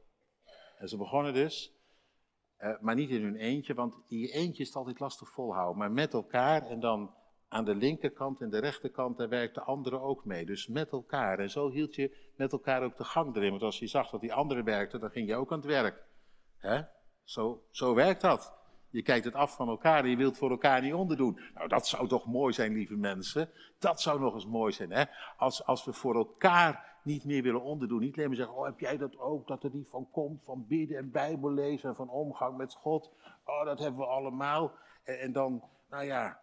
En 0.78 0.88
ze 0.88 0.96
begonnen 0.96 1.34
dus, 1.34 1.74
eh, 2.56 2.80
maar 2.80 2.94
niet 2.94 3.10
in 3.10 3.22
hun 3.22 3.36
eentje, 3.36 3.74
want 3.74 3.98
in 4.08 4.18
je 4.18 4.28
eentje 4.28 4.62
is 4.62 4.68
het 4.68 4.76
altijd 4.76 5.00
lastig 5.00 5.30
volhouden. 5.30 5.78
Maar 5.78 5.92
met 5.92 6.12
elkaar 6.12 6.66
en 6.66 6.80
dan 6.80 7.14
aan 7.48 7.64
de 7.64 7.74
linkerkant 7.74 8.40
en 8.40 8.50
de 8.50 8.58
rechterkant, 8.58 9.16
daar 9.16 9.28
werkten 9.28 9.64
anderen 9.64 10.00
ook 10.00 10.24
mee. 10.24 10.46
Dus 10.46 10.66
met 10.66 10.92
elkaar. 10.92 11.38
En 11.38 11.50
zo 11.50 11.70
hield 11.70 11.94
je 11.94 12.30
met 12.36 12.52
elkaar 12.52 12.82
ook 12.82 12.96
de 12.96 13.04
gang 13.04 13.36
erin. 13.36 13.50
Want 13.50 13.62
als 13.62 13.78
je 13.78 13.86
zag 13.86 14.10
dat 14.10 14.20
die 14.20 14.32
anderen 14.32 14.64
werkten, 14.64 15.00
dan 15.00 15.10
ging 15.10 15.28
je 15.28 15.34
ook 15.34 15.52
aan 15.52 15.58
het 15.58 15.66
werk. 15.66 16.04
Zo, 17.24 17.62
zo 17.70 17.94
werkt 17.94 18.20
dat. 18.20 18.60
Je 18.90 19.02
kijkt 19.02 19.24
het 19.24 19.34
af 19.34 19.56
van 19.56 19.68
elkaar 19.68 20.04
en 20.04 20.10
je 20.10 20.16
wilt 20.16 20.36
voor 20.36 20.50
elkaar 20.50 20.80
niet 20.80 20.94
onderdoen. 20.94 21.40
Nou, 21.54 21.68
dat 21.68 21.86
zou 21.86 22.08
toch 22.08 22.26
mooi 22.26 22.52
zijn, 22.52 22.72
lieve 22.72 22.96
mensen. 22.96 23.50
Dat 23.78 24.00
zou 24.00 24.20
nog 24.20 24.34
eens 24.34 24.46
mooi 24.46 24.72
zijn, 24.72 24.90
hè? 24.90 25.04
Als, 25.36 25.64
als 25.64 25.84
we 25.84 25.92
voor 25.92 26.14
elkaar 26.14 26.98
niet 27.02 27.24
meer 27.24 27.42
willen 27.42 27.62
onderdoen. 27.62 28.00
Niet 28.00 28.16
alleen 28.16 28.28
maar 28.28 28.36
zeggen, 28.36 28.56
oh, 28.56 28.64
heb 28.64 28.80
jij 28.80 28.96
dat 28.96 29.18
ook, 29.18 29.46
dat 29.46 29.64
er 29.64 29.70
niet 29.72 29.88
van 29.88 30.10
komt, 30.10 30.44
van 30.44 30.66
bidden 30.66 30.96
en 30.96 31.10
bijbel 31.10 31.50
lezen 31.50 31.88
en 31.88 31.94
van 31.94 32.08
omgang 32.08 32.56
met 32.56 32.74
God. 32.74 33.10
Oh, 33.44 33.64
dat 33.64 33.78
hebben 33.78 34.00
we 34.00 34.06
allemaal. 34.06 34.72
En, 35.02 35.32
dan, 35.32 35.62
nou 35.90 36.04
ja, 36.04 36.40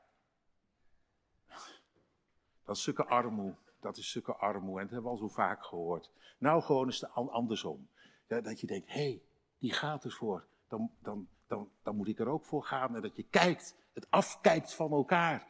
dat 2.65 2.75
is 2.75 2.81
stukken 2.81 3.07
armoe. 3.07 3.55
Dat 3.79 3.97
is 3.97 4.09
stukken 4.09 4.39
armoe. 4.39 4.79
En 4.79 4.83
dat 4.83 4.93
hebben 4.93 5.11
we 5.11 5.17
al 5.17 5.27
zo 5.27 5.33
vaak 5.33 5.65
gehoord. 5.65 6.11
Nou, 6.37 6.61
gewoon 6.61 6.85
eens 6.85 6.99
de 6.99 7.09
andersom. 7.09 7.87
Dat 8.27 8.59
je 8.59 8.67
denkt, 8.67 8.87
hé, 8.87 8.93
hey, 8.93 9.21
die 9.59 9.73
gaat 9.73 10.03
ervoor. 10.03 10.45
Dan, 10.67 10.91
dan, 11.01 11.27
dan, 11.47 11.69
dan 11.83 11.95
moet 11.95 12.07
ik 12.07 12.19
er 12.19 12.27
ook 12.27 12.45
voor 12.45 12.63
gaan. 12.63 12.95
En 12.95 13.01
dat 13.01 13.15
je 13.15 13.23
kijkt, 13.23 13.75
het 13.93 14.07
afkijkt 14.09 14.73
van 14.73 14.91
elkaar. 14.91 15.47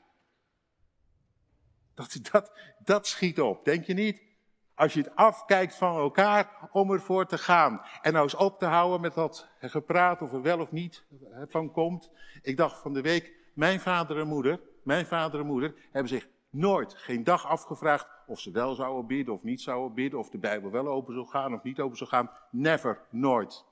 Dat, 1.93 2.19
dat, 2.31 2.51
dat 2.79 3.07
schiet 3.07 3.41
op, 3.41 3.65
denk 3.65 3.85
je 3.85 3.93
niet? 3.93 4.27
Als 4.73 4.93
je 4.93 5.01
het 5.01 5.15
afkijkt 5.15 5.75
van 5.75 5.95
elkaar 5.95 6.69
om 6.71 6.91
ervoor 6.91 7.25
te 7.25 7.37
gaan. 7.37 7.81
En 8.01 8.11
nou 8.11 8.23
eens 8.23 8.35
op 8.35 8.59
te 8.59 8.65
houden 8.65 9.01
met 9.01 9.13
dat 9.13 9.49
gepraat 9.59 10.21
of 10.21 10.33
er 10.33 10.41
wel 10.41 10.59
of 10.59 10.71
niet 10.71 11.05
van 11.47 11.71
komt. 11.71 12.11
Ik 12.41 12.57
dacht 12.57 12.81
van 12.81 12.93
de 12.93 13.01
week, 13.01 13.33
mijn 13.53 13.79
vader 13.79 14.19
en 14.19 14.27
moeder, 14.27 14.61
mijn 14.83 15.05
vader 15.05 15.39
en 15.39 15.45
moeder 15.45 15.75
hebben 15.91 16.09
zich 16.09 16.27
nooit, 16.49 16.93
geen 16.93 17.23
dag 17.23 17.45
afgevraagd 17.45 18.07
of 18.27 18.39
ze 18.39 18.51
wel 18.51 18.75
zouden 18.75 19.07
bidden 19.07 19.33
of 19.33 19.43
niet 19.43 19.61
zouden 19.61 19.93
bidden. 19.93 20.19
Of 20.19 20.29
de 20.29 20.37
Bijbel 20.37 20.71
wel 20.71 20.87
open 20.87 21.13
zou 21.13 21.27
gaan 21.27 21.53
of 21.53 21.63
niet 21.63 21.79
open 21.79 21.97
zou 21.97 22.09
gaan. 22.09 22.31
Never, 22.51 23.01
nooit. 23.09 23.65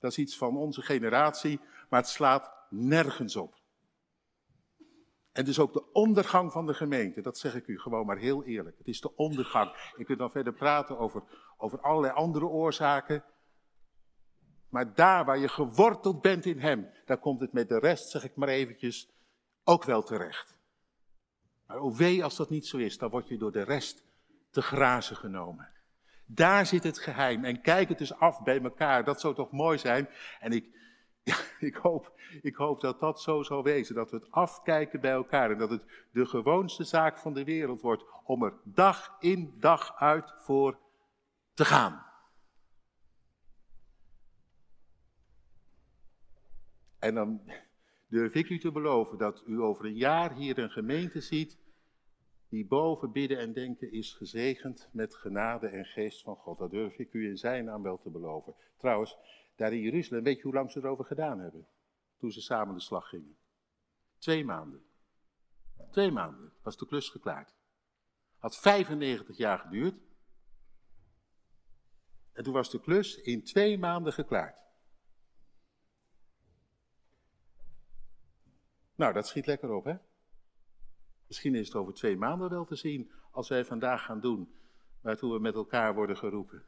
Dat 0.00 0.10
is 0.10 0.18
iets 0.18 0.36
van 0.36 0.56
onze 0.56 0.82
generatie, 0.82 1.60
maar 1.88 2.00
het 2.00 2.08
slaat 2.08 2.52
nergens 2.70 3.36
op. 3.36 3.60
En 5.32 5.44
dus 5.44 5.58
ook 5.58 5.72
de 5.72 5.92
ondergang 5.92 6.52
van 6.52 6.66
de 6.66 6.74
gemeente, 6.74 7.20
dat 7.20 7.38
zeg 7.38 7.54
ik 7.54 7.66
u 7.66 7.78
gewoon 7.78 8.06
maar 8.06 8.18
heel 8.18 8.44
eerlijk. 8.44 8.78
Het 8.78 8.86
is 8.86 9.00
de 9.00 9.16
ondergang. 9.16 9.92
Ik 9.96 10.06
kunt 10.06 10.18
dan 10.18 10.30
verder 10.30 10.52
praten 10.52 10.98
over, 10.98 11.22
over 11.56 11.80
allerlei 11.80 12.12
andere 12.12 12.46
oorzaken. 12.46 13.24
Maar 14.68 14.94
daar 14.94 15.24
waar 15.24 15.38
je 15.38 15.48
geworteld 15.48 16.20
bent 16.20 16.46
in 16.46 16.58
Hem, 16.58 16.90
daar 17.04 17.18
komt 17.18 17.40
het 17.40 17.52
met 17.52 17.68
de 17.68 17.78
rest, 17.78 18.10
zeg 18.10 18.24
ik 18.24 18.36
maar 18.36 18.48
eventjes, 18.48 19.10
ook 19.64 19.84
wel 19.84 20.02
terecht. 20.02 20.58
Maar 21.66 21.80
oh 21.80 21.96
wee 21.96 22.24
als 22.24 22.36
dat 22.36 22.50
niet 22.50 22.66
zo 22.66 22.76
is, 22.76 22.98
dan 22.98 23.10
word 23.10 23.28
je 23.28 23.38
door 23.38 23.52
de 23.52 23.62
rest 23.62 24.04
te 24.50 24.62
grazen 24.62 25.16
genomen. 25.16 25.68
Daar 26.34 26.66
zit 26.66 26.82
het 26.82 26.98
geheim. 26.98 27.44
En 27.44 27.60
kijk 27.60 27.88
het 27.88 27.98
dus 27.98 28.14
af 28.14 28.42
bij 28.42 28.62
elkaar. 28.62 29.04
Dat 29.04 29.20
zou 29.20 29.34
toch 29.34 29.50
mooi 29.50 29.78
zijn. 29.78 30.08
En 30.40 30.52
ik, 30.52 30.64
ik, 31.70 31.74
hoop, 31.74 32.20
ik 32.42 32.54
hoop 32.54 32.80
dat 32.80 33.00
dat 33.00 33.20
zo 33.20 33.42
zal 33.42 33.62
wezen. 33.62 33.94
Dat 33.94 34.10
we 34.10 34.16
het 34.16 34.30
afkijken 34.30 35.00
bij 35.00 35.10
elkaar. 35.10 35.50
En 35.50 35.58
dat 35.58 35.70
het 35.70 35.82
de 36.12 36.26
gewoonste 36.26 36.84
zaak 36.84 37.18
van 37.18 37.34
de 37.34 37.44
wereld 37.44 37.80
wordt. 37.80 38.04
Om 38.24 38.42
er 38.42 38.52
dag 38.64 39.16
in 39.20 39.54
dag 39.58 39.96
uit 39.96 40.34
voor 40.38 40.78
te 41.54 41.64
gaan. 41.64 42.06
En 46.98 47.14
dan 47.14 47.40
durf 48.08 48.34
ik 48.34 48.48
u 48.48 48.58
te 48.58 48.72
beloven 48.72 49.18
dat 49.18 49.42
u 49.46 49.60
over 49.60 49.84
een 49.84 49.96
jaar 49.96 50.32
hier 50.32 50.58
een 50.58 50.70
gemeente 50.70 51.20
ziet 51.20 51.58
die 52.50 52.66
boven 52.66 53.12
bidden 53.12 53.38
en 53.38 53.52
denken 53.52 53.92
is 53.92 54.12
gezegend 54.12 54.88
met 54.92 55.14
genade 55.14 55.68
en 55.68 55.84
geest 55.84 56.22
van 56.22 56.36
God. 56.36 56.58
Dat 56.58 56.70
durf 56.70 56.98
ik 56.98 57.12
u 57.12 57.28
in 57.28 57.36
zijn 57.36 57.64
naam 57.64 57.82
wel 57.82 57.98
te 57.98 58.10
beloven. 58.10 58.54
Trouwens, 58.76 59.16
daar 59.56 59.72
in 59.72 59.80
Jeruzalem, 59.80 60.24
weet 60.24 60.36
je 60.36 60.42
hoe 60.42 60.54
lang 60.54 60.70
ze 60.70 60.78
erover 60.78 61.04
gedaan 61.04 61.38
hebben? 61.38 61.66
Toen 62.18 62.30
ze 62.32 62.40
samen 62.40 62.74
de 62.74 62.80
slag 62.80 63.08
gingen. 63.08 63.36
Twee 64.18 64.44
maanden. 64.44 64.82
Twee 65.90 66.10
maanden 66.10 66.52
was 66.62 66.76
de 66.76 66.86
klus 66.86 67.08
geklaard. 67.08 67.54
Had 68.38 68.56
95 68.56 69.36
jaar 69.36 69.58
geduurd. 69.58 69.94
En 72.32 72.44
toen 72.44 72.52
was 72.52 72.70
de 72.70 72.80
klus 72.80 73.20
in 73.20 73.44
twee 73.44 73.78
maanden 73.78 74.12
geklaard. 74.12 74.58
Nou, 78.94 79.12
dat 79.12 79.26
schiet 79.26 79.46
lekker 79.46 79.72
op, 79.72 79.84
hè? 79.84 79.96
Misschien 81.30 81.54
is 81.54 81.66
het 81.66 81.76
over 81.76 81.94
twee 81.94 82.16
maanden 82.16 82.50
wel 82.50 82.64
te 82.64 82.76
zien 82.76 83.10
als 83.30 83.48
wij 83.48 83.64
vandaag 83.64 84.04
gaan 84.04 84.20
doen 84.20 84.54
waartoe 85.00 85.32
we 85.32 85.38
met 85.38 85.54
elkaar 85.54 85.94
worden 85.94 86.16
geroepen. 86.16 86.64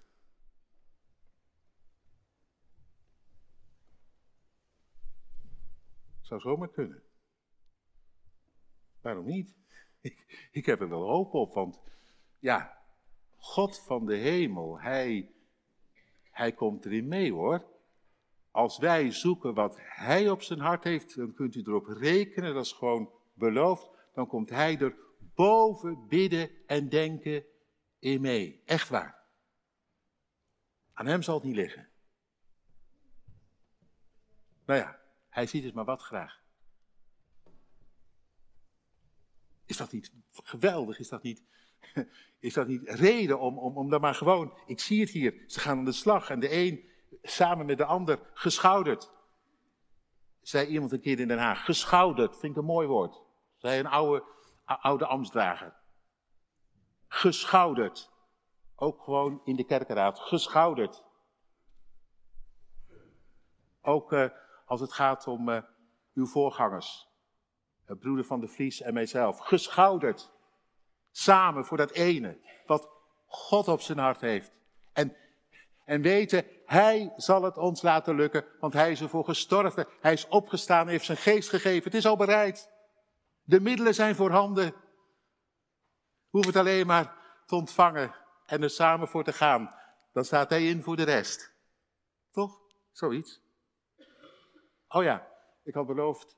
Zou 6.20 6.40
zomaar 6.40 6.70
kunnen. 6.70 7.02
Waarom 9.00 9.24
niet? 9.24 9.54
Ik, 10.00 10.48
ik 10.52 10.66
heb 10.66 10.80
er 10.80 10.88
wel 10.88 11.08
hoop 11.08 11.34
op, 11.34 11.54
want 11.54 11.80
ja, 12.38 12.82
God 13.36 13.80
van 13.80 14.06
de 14.06 14.16
hemel, 14.16 14.80
hij, 14.80 15.30
hij 16.30 16.52
komt 16.52 16.84
erin 16.84 17.08
mee 17.08 17.32
hoor. 17.32 17.66
Als 18.50 18.78
wij 18.78 19.10
zoeken 19.10 19.54
wat 19.54 19.76
hij 19.78 20.30
op 20.30 20.42
zijn 20.42 20.60
hart 20.60 20.84
heeft, 20.84 21.16
dan 21.16 21.34
kunt 21.34 21.54
u 21.54 21.60
erop 21.60 21.86
rekenen, 21.86 22.54
dat 22.54 22.64
is 22.64 22.72
gewoon 22.72 23.10
beloofd 23.34 23.90
dan 24.12 24.26
komt 24.26 24.50
hij 24.50 24.78
er 24.78 24.96
boven 25.34 26.06
bidden 26.08 26.50
en 26.66 26.88
denken 26.88 27.44
in 27.98 28.20
mee. 28.20 28.62
Echt 28.64 28.88
waar. 28.88 29.22
Aan 30.92 31.06
hem 31.06 31.22
zal 31.22 31.34
het 31.34 31.44
niet 31.44 31.56
liggen. 31.56 31.88
Nou 34.64 34.80
ja, 34.80 35.00
hij 35.28 35.46
ziet 35.46 35.64
het 35.64 35.74
maar 35.74 35.84
wat 35.84 36.02
graag. 36.02 36.40
Is 39.66 39.76
dat 39.76 39.92
niet 39.92 40.12
geweldig? 40.32 40.98
Is 40.98 41.08
dat 41.08 41.22
niet, 41.22 41.42
is 42.38 42.54
dat 42.54 42.66
niet 42.66 42.88
reden 42.88 43.40
om, 43.40 43.58
om, 43.58 43.76
om 43.76 43.90
dan 43.90 44.00
maar 44.00 44.14
gewoon. 44.14 44.58
Ik 44.66 44.80
zie 44.80 45.00
het 45.00 45.10
hier. 45.10 45.44
Ze 45.46 45.60
gaan 45.60 45.78
aan 45.78 45.84
de 45.84 45.92
slag 45.92 46.30
en 46.30 46.40
de 46.40 46.52
een 46.52 46.90
samen 47.22 47.66
met 47.66 47.78
de 47.78 47.84
ander 47.84 48.30
geschouderd. 48.34 49.10
Zei 50.40 50.66
iemand 50.66 50.92
een 50.92 51.00
keer 51.00 51.20
in 51.20 51.28
Den 51.28 51.38
Haag. 51.38 51.64
Geschouderd, 51.64 52.38
vind 52.38 52.52
ik 52.52 52.58
een 52.58 52.64
mooi 52.64 52.86
woord. 52.86 53.22
Zij 53.62 53.78
een 53.78 53.86
oude, 53.86 54.24
oude 54.64 55.06
ambtsdrager. 55.06 55.74
Geschouderd. 57.08 58.10
Ook 58.76 59.02
gewoon 59.02 59.40
in 59.44 59.56
de 59.56 59.64
kerkenraad. 59.64 60.18
Geschouderd. 60.18 61.02
Ook 63.82 64.12
uh, 64.12 64.28
als 64.66 64.80
het 64.80 64.92
gaat 64.92 65.26
om 65.26 65.48
uh, 65.48 65.62
uw 66.14 66.26
voorgangers. 66.26 67.08
Uh, 67.86 67.98
broeder 67.98 68.24
van 68.24 68.40
de 68.40 68.48
Vries 68.48 68.80
en 68.80 68.94
mijzelf. 68.94 69.38
Geschouderd. 69.38 70.30
Samen 71.10 71.64
voor 71.64 71.76
dat 71.76 71.90
ene. 71.90 72.38
Wat 72.66 72.88
God 73.26 73.68
op 73.68 73.80
zijn 73.80 73.98
hart 73.98 74.20
heeft. 74.20 74.52
En, 74.92 75.16
en 75.84 76.02
weten, 76.02 76.46
Hij 76.66 77.12
zal 77.16 77.42
het 77.42 77.58
ons 77.58 77.82
laten 77.82 78.14
lukken. 78.14 78.44
Want 78.60 78.72
Hij 78.72 78.90
is 78.90 79.00
ervoor 79.00 79.24
gestorven. 79.24 79.86
Hij 80.00 80.12
is 80.12 80.28
opgestaan, 80.28 80.88
heeft 80.88 81.04
zijn 81.04 81.18
geest 81.18 81.48
gegeven. 81.48 81.84
Het 81.84 81.94
is 81.94 82.06
al 82.06 82.16
bereid. 82.16 82.71
De 83.52 83.60
middelen 83.60 83.94
zijn 83.94 84.14
voorhanden. 84.14 84.74
Hoef 86.28 86.46
het 86.46 86.56
alleen 86.56 86.86
maar 86.86 87.16
te 87.46 87.54
ontvangen 87.54 88.14
en 88.46 88.62
er 88.62 88.70
samen 88.70 89.08
voor 89.08 89.24
te 89.24 89.32
gaan. 89.32 89.74
Dan 90.12 90.24
staat 90.24 90.50
hij 90.50 90.68
in 90.68 90.82
voor 90.82 90.96
de 90.96 91.02
rest. 91.02 91.54
Toch? 92.30 92.60
Zoiets. 92.90 93.40
Oh 94.88 95.02
ja, 95.02 95.28
ik 95.62 95.74
had 95.74 95.86
beloofd 95.86 96.36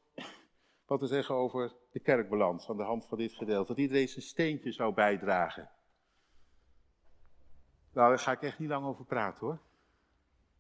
wat 0.87 1.01
te 1.01 1.07
zeggen 1.07 1.35
over 1.35 1.73
de 1.91 2.01
kerkbalans 2.01 2.69
aan 2.69 2.77
de 2.77 2.83
hand 2.83 3.07
van 3.07 3.19
dit 3.19 3.33
gedeelte. 3.33 3.69
Dat 3.69 3.79
iedereen 3.79 4.09
zijn 4.09 4.25
steentje 4.25 4.73
zou 4.73 4.95
bijdragen. 4.95 5.71
Nou, 7.93 8.09
daar 8.09 8.19
ga 8.19 8.33
ik 8.33 8.43
echt 8.43 8.59
niet 8.59 8.69
lang 8.69 8.87
over 8.87 9.05
praten 9.05 9.47
hoor. 9.47 9.61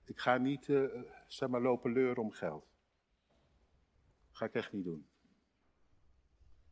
Ik 0.04 0.18
ga 0.18 0.36
niet, 0.36 0.68
uh, 0.68 1.02
zeg 1.26 1.48
maar, 1.48 1.60
lopen 1.60 1.92
leuren 1.92 2.22
om 2.22 2.30
geld. 2.30 2.66
Dat 4.28 4.36
ga 4.36 4.44
ik 4.44 4.54
echt 4.54 4.72
niet 4.72 4.84
doen. 4.84 5.08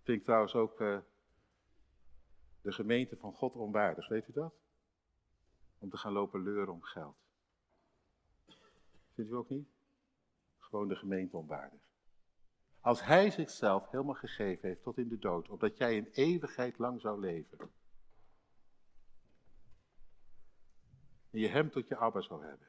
Vind 0.03 0.19
ik 0.19 0.25
trouwens 0.25 0.55
ook 0.55 0.81
uh, 0.81 0.99
de 2.61 2.73
gemeente 2.73 3.17
van 3.17 3.33
God 3.33 3.55
onwaardig, 3.55 4.09
weet 4.09 4.29
u 4.29 4.33
dat? 4.33 4.55
Om 5.79 5.91
te 5.91 5.97
gaan 5.97 6.13
lopen 6.13 6.43
leuren 6.43 6.73
om 6.73 6.83
geld. 6.83 7.17
Vindt 9.15 9.31
u 9.31 9.35
ook 9.35 9.49
niet? 9.49 9.69
Gewoon 10.59 10.89
de 10.89 10.97
gemeente 10.97 11.37
onwaardig. 11.37 11.81
Als 12.81 13.05
hij 13.05 13.31
zichzelf 13.31 13.91
helemaal 13.91 14.15
gegeven 14.15 14.69
heeft 14.69 14.83
tot 14.83 14.99
in 14.99 15.09
de 15.09 15.19
dood, 15.19 15.49
opdat 15.49 15.77
jij 15.77 15.99
een 15.99 16.11
eeuwigheid 16.13 16.79
lang 16.79 17.01
zou 17.01 17.21
leven. 17.21 17.59
En 21.31 21.41
je 21.41 21.49
hem 21.49 21.71
tot 21.71 21.89
je 21.89 21.97
Abba 21.97 22.21
zou 22.21 22.45
hebben. 22.45 22.67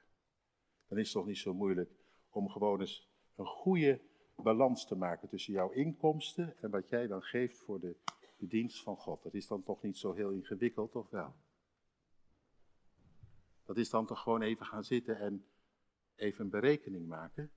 Dan 0.87 0.97
is 0.97 1.03
het 1.03 1.13
toch 1.13 1.25
niet 1.25 1.37
zo 1.37 1.53
moeilijk 1.53 1.91
om 2.29 2.49
gewoon 2.49 2.79
eens 2.79 3.09
een 3.35 3.45
goede 3.45 4.01
balans 4.35 4.87
te 4.87 4.95
maken 4.95 5.29
tussen 5.29 5.53
jouw 5.53 5.69
inkomsten 5.69 6.55
en 6.61 6.69
wat 6.71 6.89
jij 6.89 7.07
dan 7.07 7.21
geeft 7.21 7.59
voor 7.59 7.79
de, 7.79 7.95
dienst 8.37 8.83
van 8.83 8.97
God. 8.97 9.23
Dat 9.23 9.33
is 9.33 9.47
dan 9.47 9.63
toch 9.63 9.81
niet 9.81 9.97
zo 9.97 10.13
heel 10.13 10.29
ingewikkeld, 10.29 10.91
toch 10.91 11.09
wel? 11.09 11.35
Dat 13.65 13.77
is 13.77 13.89
dan 13.89 14.05
toch 14.05 14.21
gewoon 14.21 14.41
even 14.41 14.65
gaan 14.65 14.83
zitten 14.83 15.19
en 15.19 15.45
even 16.15 16.43
een 16.43 16.49
berekening 16.49 17.07
maken. 17.07 17.51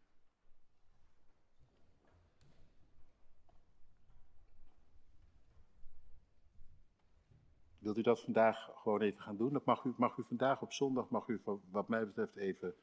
Wilt 7.78 7.98
u 7.98 8.02
dat 8.02 8.22
vandaag 8.22 8.70
gewoon 8.74 9.00
even 9.00 9.22
gaan 9.22 9.36
doen? 9.36 9.52
Dat 9.52 9.64
mag 9.64 9.84
u, 9.84 9.94
mag 9.96 10.16
u 10.16 10.24
vandaag 10.24 10.62
op 10.62 10.72
zondag, 10.72 11.08
mag 11.08 11.28
u 11.28 11.42
wat 11.70 11.88
mij 11.88 12.06
betreft 12.06 12.36
even 12.36 12.74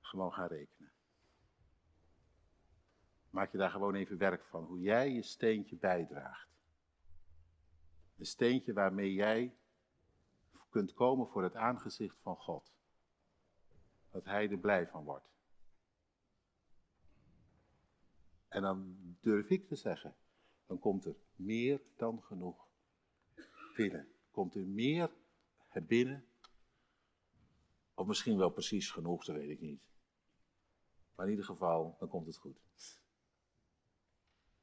gewoon 0.00 0.32
gaan 0.32 0.48
rekenen. 0.48 0.92
Maak 3.30 3.52
je 3.52 3.58
daar 3.58 3.70
gewoon 3.70 3.94
even 3.94 4.18
werk 4.18 4.44
van. 4.44 4.64
Hoe 4.64 4.80
jij 4.80 5.10
je 5.12 5.22
steentje 5.22 5.76
bijdraagt. 5.76 6.48
Een 8.16 8.26
steentje 8.26 8.72
waarmee 8.72 9.12
jij 9.12 9.54
kunt 10.70 10.94
komen 10.94 11.28
voor 11.28 11.42
het 11.42 11.54
aangezicht 11.54 12.16
van 12.22 12.36
God. 12.36 12.72
Dat 14.10 14.24
Hij 14.24 14.50
er 14.50 14.58
blij 14.58 14.86
van 14.86 15.04
wordt. 15.04 15.28
En 18.48 18.62
dan 18.62 18.96
durf 19.20 19.48
ik 19.50 19.68
te 19.68 19.76
zeggen, 19.76 20.14
dan 20.66 20.78
komt 20.78 21.04
er 21.04 21.16
meer 21.36 21.80
dan 21.96 22.22
genoeg 22.22 22.68
binnen. 23.76 24.08
Komt 24.30 24.54
er 24.54 24.66
meer 24.66 25.10
binnen. 25.86 26.24
Of 27.94 28.06
misschien 28.06 28.36
wel 28.36 28.50
precies 28.50 28.90
genoeg, 28.90 29.24
dat 29.24 29.36
weet 29.36 29.50
ik 29.50 29.60
niet. 29.60 29.80
Maar 31.14 31.24
in 31.24 31.30
ieder 31.30 31.46
geval, 31.46 31.96
dan 31.98 32.08
komt 32.08 32.26
het 32.26 32.36
goed. 32.36 32.60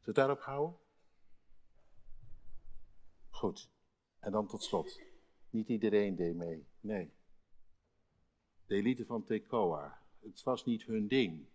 Het 0.07 0.15
daarop 0.15 0.39
houden? 0.39 0.77
Goed. 3.29 3.71
En 4.19 4.31
dan 4.31 4.47
tot 4.47 4.63
slot. 4.63 5.01
Niet 5.49 5.69
iedereen 5.69 6.15
deed 6.15 6.35
mee. 6.35 6.67
Nee. 6.79 7.13
De 8.65 8.75
elite 8.75 9.05
van 9.05 9.25
Tekoa. 9.25 10.01
Het 10.19 10.43
was 10.43 10.65
niet 10.65 10.83
hun 10.83 11.07
ding. 11.07 11.47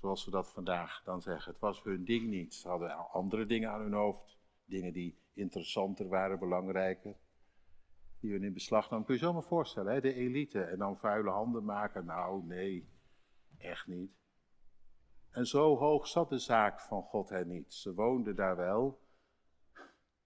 Zoals 0.00 0.24
we 0.24 0.30
dat 0.30 0.52
vandaag 0.52 1.02
dan 1.04 1.22
zeggen. 1.22 1.52
Het 1.52 1.60
was 1.60 1.82
hun 1.82 2.04
ding 2.04 2.28
niet. 2.28 2.54
Ze 2.54 2.68
hadden 2.68 3.10
andere 3.10 3.46
dingen 3.46 3.70
aan 3.70 3.80
hun 3.80 3.92
hoofd. 3.92 4.38
Dingen 4.64 4.92
die 4.92 5.18
interessanter 5.32 6.08
waren, 6.08 6.38
belangrijker. 6.38 7.16
Die 8.20 8.32
hun 8.32 8.44
in 8.44 8.52
beslag 8.52 8.90
namen. 8.90 9.06
Kun 9.06 9.14
je 9.14 9.20
je 9.20 9.26
zo 9.26 9.32
maar 9.32 9.42
voorstellen, 9.42 9.92
hè? 9.92 10.00
de 10.00 10.14
elite. 10.14 10.62
En 10.62 10.78
dan 10.78 10.98
vuile 10.98 11.30
handen 11.30 11.64
maken. 11.64 12.04
Nou, 12.04 12.44
nee. 12.44 12.88
Echt 13.58 13.86
niet. 13.86 14.17
En 15.30 15.46
zo 15.46 15.76
hoog 15.76 16.06
zat 16.06 16.28
de 16.28 16.38
zaak 16.38 16.80
van 16.80 17.02
God 17.02 17.28
hen 17.28 17.48
niet. 17.48 17.74
Ze 17.74 17.94
woonden 17.94 18.36
daar 18.36 18.56
wel. 18.56 19.00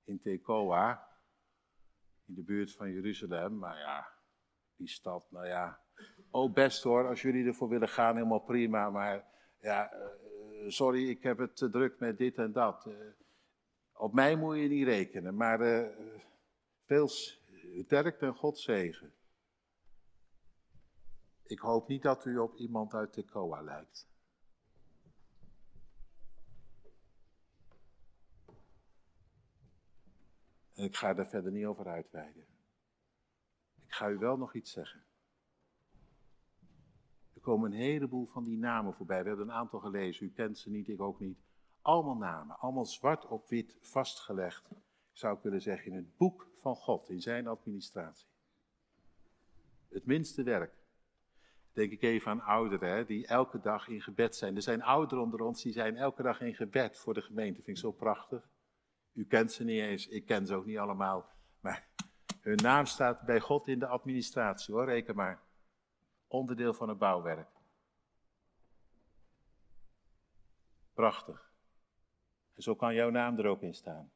In 0.04 0.20
Tekoa. 0.20 1.08
In 2.26 2.34
de 2.34 2.42
buurt 2.42 2.72
van 2.72 2.92
Jeruzalem. 2.92 3.58
Maar 3.58 3.78
ja, 3.78 4.08
die 4.76 4.88
stad, 4.88 5.30
nou 5.30 5.46
ja. 5.46 5.80
Oh, 6.30 6.52
best 6.52 6.82
hoor, 6.82 7.08
als 7.08 7.22
jullie 7.22 7.46
ervoor 7.46 7.68
willen 7.68 7.88
gaan, 7.88 8.14
helemaal 8.14 8.44
prima. 8.44 8.90
Maar 8.90 9.24
ja, 9.60 9.92
eh, 9.92 10.08
sorry, 10.66 11.08
ik 11.08 11.22
heb 11.22 11.38
het 11.38 11.56
te 11.56 11.70
druk 11.70 11.98
met 11.98 12.18
dit 12.18 12.36
en 12.38 12.52
dat. 12.52 12.86
Eh, 12.86 12.94
op 13.92 14.12
mij 14.12 14.36
moet 14.36 14.56
je 14.56 14.68
niet 14.68 14.86
rekenen, 14.86 15.36
maar 15.36 15.60
uh, 15.60 15.88
veel 16.86 17.08
sterkte 17.08 18.26
en 18.26 18.34
God 18.34 18.58
zegen. 18.58 19.14
Ik 21.42 21.58
hoop 21.58 21.88
niet 21.88 22.02
dat 22.02 22.24
u 22.24 22.38
op 22.38 22.56
iemand 22.56 22.94
uit 22.94 23.12
Tekoa 23.12 23.62
lijkt. 23.62 24.11
En 30.82 30.88
ik 30.88 30.96
ga 30.96 31.14
daar 31.14 31.28
verder 31.28 31.52
niet 31.52 31.64
over 31.64 31.86
uitweiden. 31.86 32.46
Ik 33.86 33.92
ga 33.92 34.08
u 34.08 34.18
wel 34.18 34.36
nog 34.36 34.54
iets 34.54 34.70
zeggen. 34.70 35.04
Er 37.34 37.40
komen 37.40 37.72
een 37.72 37.78
heleboel 37.78 38.26
van 38.26 38.44
die 38.44 38.58
namen 38.58 38.94
voorbij. 38.94 39.22
We 39.22 39.28
hebben 39.28 39.48
een 39.48 39.54
aantal 39.54 39.80
gelezen. 39.80 40.26
U 40.26 40.30
kent 40.30 40.58
ze 40.58 40.70
niet, 40.70 40.88
ik 40.88 41.00
ook 41.00 41.20
niet. 41.20 41.38
Allemaal 41.82 42.16
namen, 42.16 42.58
allemaal 42.58 42.86
zwart 42.86 43.26
op 43.26 43.48
wit 43.48 43.76
vastgelegd. 43.80 44.70
Ik 44.70 44.78
zou 45.12 45.38
kunnen 45.38 45.62
zeggen 45.62 45.90
in 45.90 45.96
het 45.96 46.16
boek 46.16 46.48
van 46.60 46.76
God, 46.76 47.08
in 47.08 47.20
zijn 47.20 47.46
administratie. 47.46 48.28
Het 49.88 50.06
minste 50.06 50.42
werk. 50.42 50.74
Denk 51.72 51.92
ik 51.92 52.02
even 52.02 52.30
aan 52.30 52.40
ouderen 52.40 52.88
hè, 52.88 53.04
die 53.04 53.26
elke 53.26 53.60
dag 53.60 53.88
in 53.88 54.02
gebed 54.02 54.36
zijn. 54.36 54.56
Er 54.56 54.62
zijn 54.62 54.82
ouderen 54.82 55.24
onder 55.24 55.40
ons 55.40 55.62
die 55.62 55.72
zijn 55.72 55.96
elke 55.96 56.22
dag 56.22 56.40
in 56.40 56.54
gebed 56.54 56.98
voor 56.98 57.14
de 57.14 57.22
gemeente. 57.22 57.62
Vind 57.62 57.76
ik 57.76 57.82
zo 57.82 57.92
prachtig. 57.92 58.51
U 59.12 59.24
kent 59.24 59.52
ze 59.52 59.64
niet 59.64 59.80
eens, 59.80 60.08
ik 60.08 60.26
ken 60.26 60.46
ze 60.46 60.54
ook 60.54 60.66
niet 60.66 60.78
allemaal. 60.78 61.30
Maar 61.60 61.88
hun 62.40 62.56
naam 62.56 62.86
staat 62.86 63.20
bij 63.20 63.40
God 63.40 63.68
in 63.68 63.78
de 63.78 63.86
administratie 63.86 64.74
hoor, 64.74 64.84
reken 64.84 65.14
maar. 65.14 65.40
Onderdeel 66.26 66.74
van 66.74 66.88
het 66.88 66.98
bouwwerk. 66.98 67.48
Prachtig. 70.94 71.50
En 72.54 72.62
zo 72.62 72.74
kan 72.74 72.94
jouw 72.94 73.10
naam 73.10 73.38
er 73.38 73.46
ook 73.46 73.62
in 73.62 73.74
staan. 73.74 74.12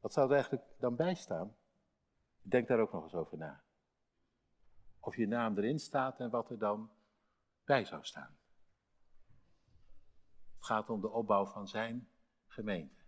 Wat 0.00 0.12
zou 0.12 0.28
er 0.28 0.34
eigenlijk 0.34 0.64
dan 0.78 0.96
bij 0.96 1.14
staan? 1.14 1.56
Denk 2.42 2.68
daar 2.68 2.80
ook 2.80 2.92
nog 2.92 3.02
eens 3.02 3.14
over 3.14 3.38
na. 3.38 3.62
Of 5.00 5.16
je 5.16 5.26
naam 5.26 5.58
erin 5.58 5.78
staat 5.78 6.20
en 6.20 6.30
wat 6.30 6.50
er 6.50 6.58
dan 6.58 6.90
bij 7.64 7.84
zou 7.84 8.04
staan. 8.04 8.39
Gaat 10.70 10.90
om 10.90 11.00
de 11.00 11.10
opbouw 11.10 11.46
van 11.46 11.68
zijn 11.68 12.08
gemeente. 12.46 13.02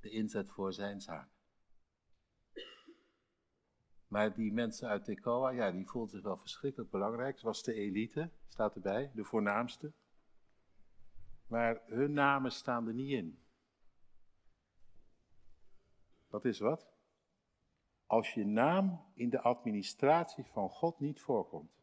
De 0.00 0.10
inzet 0.10 0.50
voor 0.50 0.72
zijn 0.72 1.00
zaak. 1.00 1.28
Maar 4.06 4.34
die 4.34 4.52
mensen 4.52 4.88
uit 4.88 5.04
Tekoa, 5.04 5.50
ja, 5.50 5.70
die 5.70 5.88
voelden 5.88 6.10
zich 6.10 6.22
wel 6.22 6.36
verschrikkelijk 6.36 6.90
belangrijk. 6.90 7.34
Het 7.34 7.44
was 7.44 7.62
de 7.62 7.74
elite, 7.74 8.30
staat 8.48 8.74
erbij, 8.74 9.10
de 9.14 9.24
voornaamste. 9.24 9.92
Maar 11.46 11.82
hun 11.86 12.12
namen 12.12 12.52
staan 12.52 12.86
er 12.86 12.94
niet 12.94 13.10
in. 13.10 13.38
Dat 16.28 16.44
is 16.44 16.58
wat? 16.58 16.88
Als 18.06 18.34
je 18.34 18.46
naam 18.46 19.12
in 19.14 19.30
de 19.30 19.40
administratie 19.40 20.44
van 20.44 20.68
God 20.68 21.00
niet 21.00 21.20
voorkomt. 21.20 21.82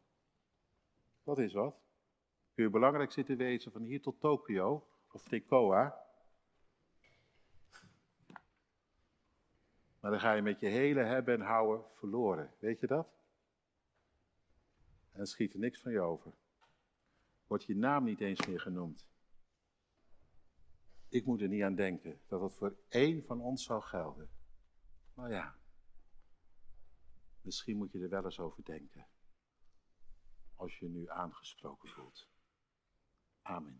Dat 1.23 1.39
is 1.39 1.53
wat? 1.53 1.81
Kun 2.61 2.69
je 2.69 2.75
belangrijk 2.79 3.11
zitten 3.11 3.37
wezen 3.37 3.71
van 3.71 3.81
hier 3.81 4.01
tot 4.01 4.19
Tokio 4.19 4.87
of 5.11 5.23
Tekoa. 5.23 6.05
Maar 9.99 10.11
dan 10.11 10.19
ga 10.19 10.33
je 10.33 10.41
met 10.41 10.59
je 10.59 10.67
hele 10.67 11.03
hebben 11.03 11.33
en 11.33 11.41
houden 11.41 11.85
verloren. 11.93 12.53
Weet 12.59 12.79
je 12.79 12.87
dat? 12.87 13.13
En 15.11 15.25
schiet 15.25 15.53
er 15.53 15.59
niks 15.59 15.81
van 15.81 15.91
je 15.91 15.99
over. 15.99 16.33
Wordt 17.47 17.63
je 17.63 17.75
naam 17.75 18.03
niet 18.03 18.21
eens 18.21 18.45
meer 18.45 18.59
genoemd. 18.59 19.07
Ik 21.09 21.25
moet 21.25 21.41
er 21.41 21.47
niet 21.47 21.63
aan 21.63 21.75
denken 21.75 22.21
dat 22.27 22.41
het 22.41 22.53
voor 22.53 22.75
één 22.87 23.23
van 23.23 23.41
ons 23.41 23.63
zou 23.63 23.81
gelden. 23.81 24.29
Maar 25.13 25.31
ja, 25.31 25.55
misschien 27.41 27.77
moet 27.77 27.91
je 27.91 27.99
er 27.99 28.09
wel 28.09 28.23
eens 28.23 28.39
over 28.39 28.63
denken. 28.63 29.07
Als 30.55 30.79
je 30.79 30.89
nu 30.89 31.09
aangesproken 31.09 31.89
voelt. 31.89 32.30
Amen. 33.49 33.79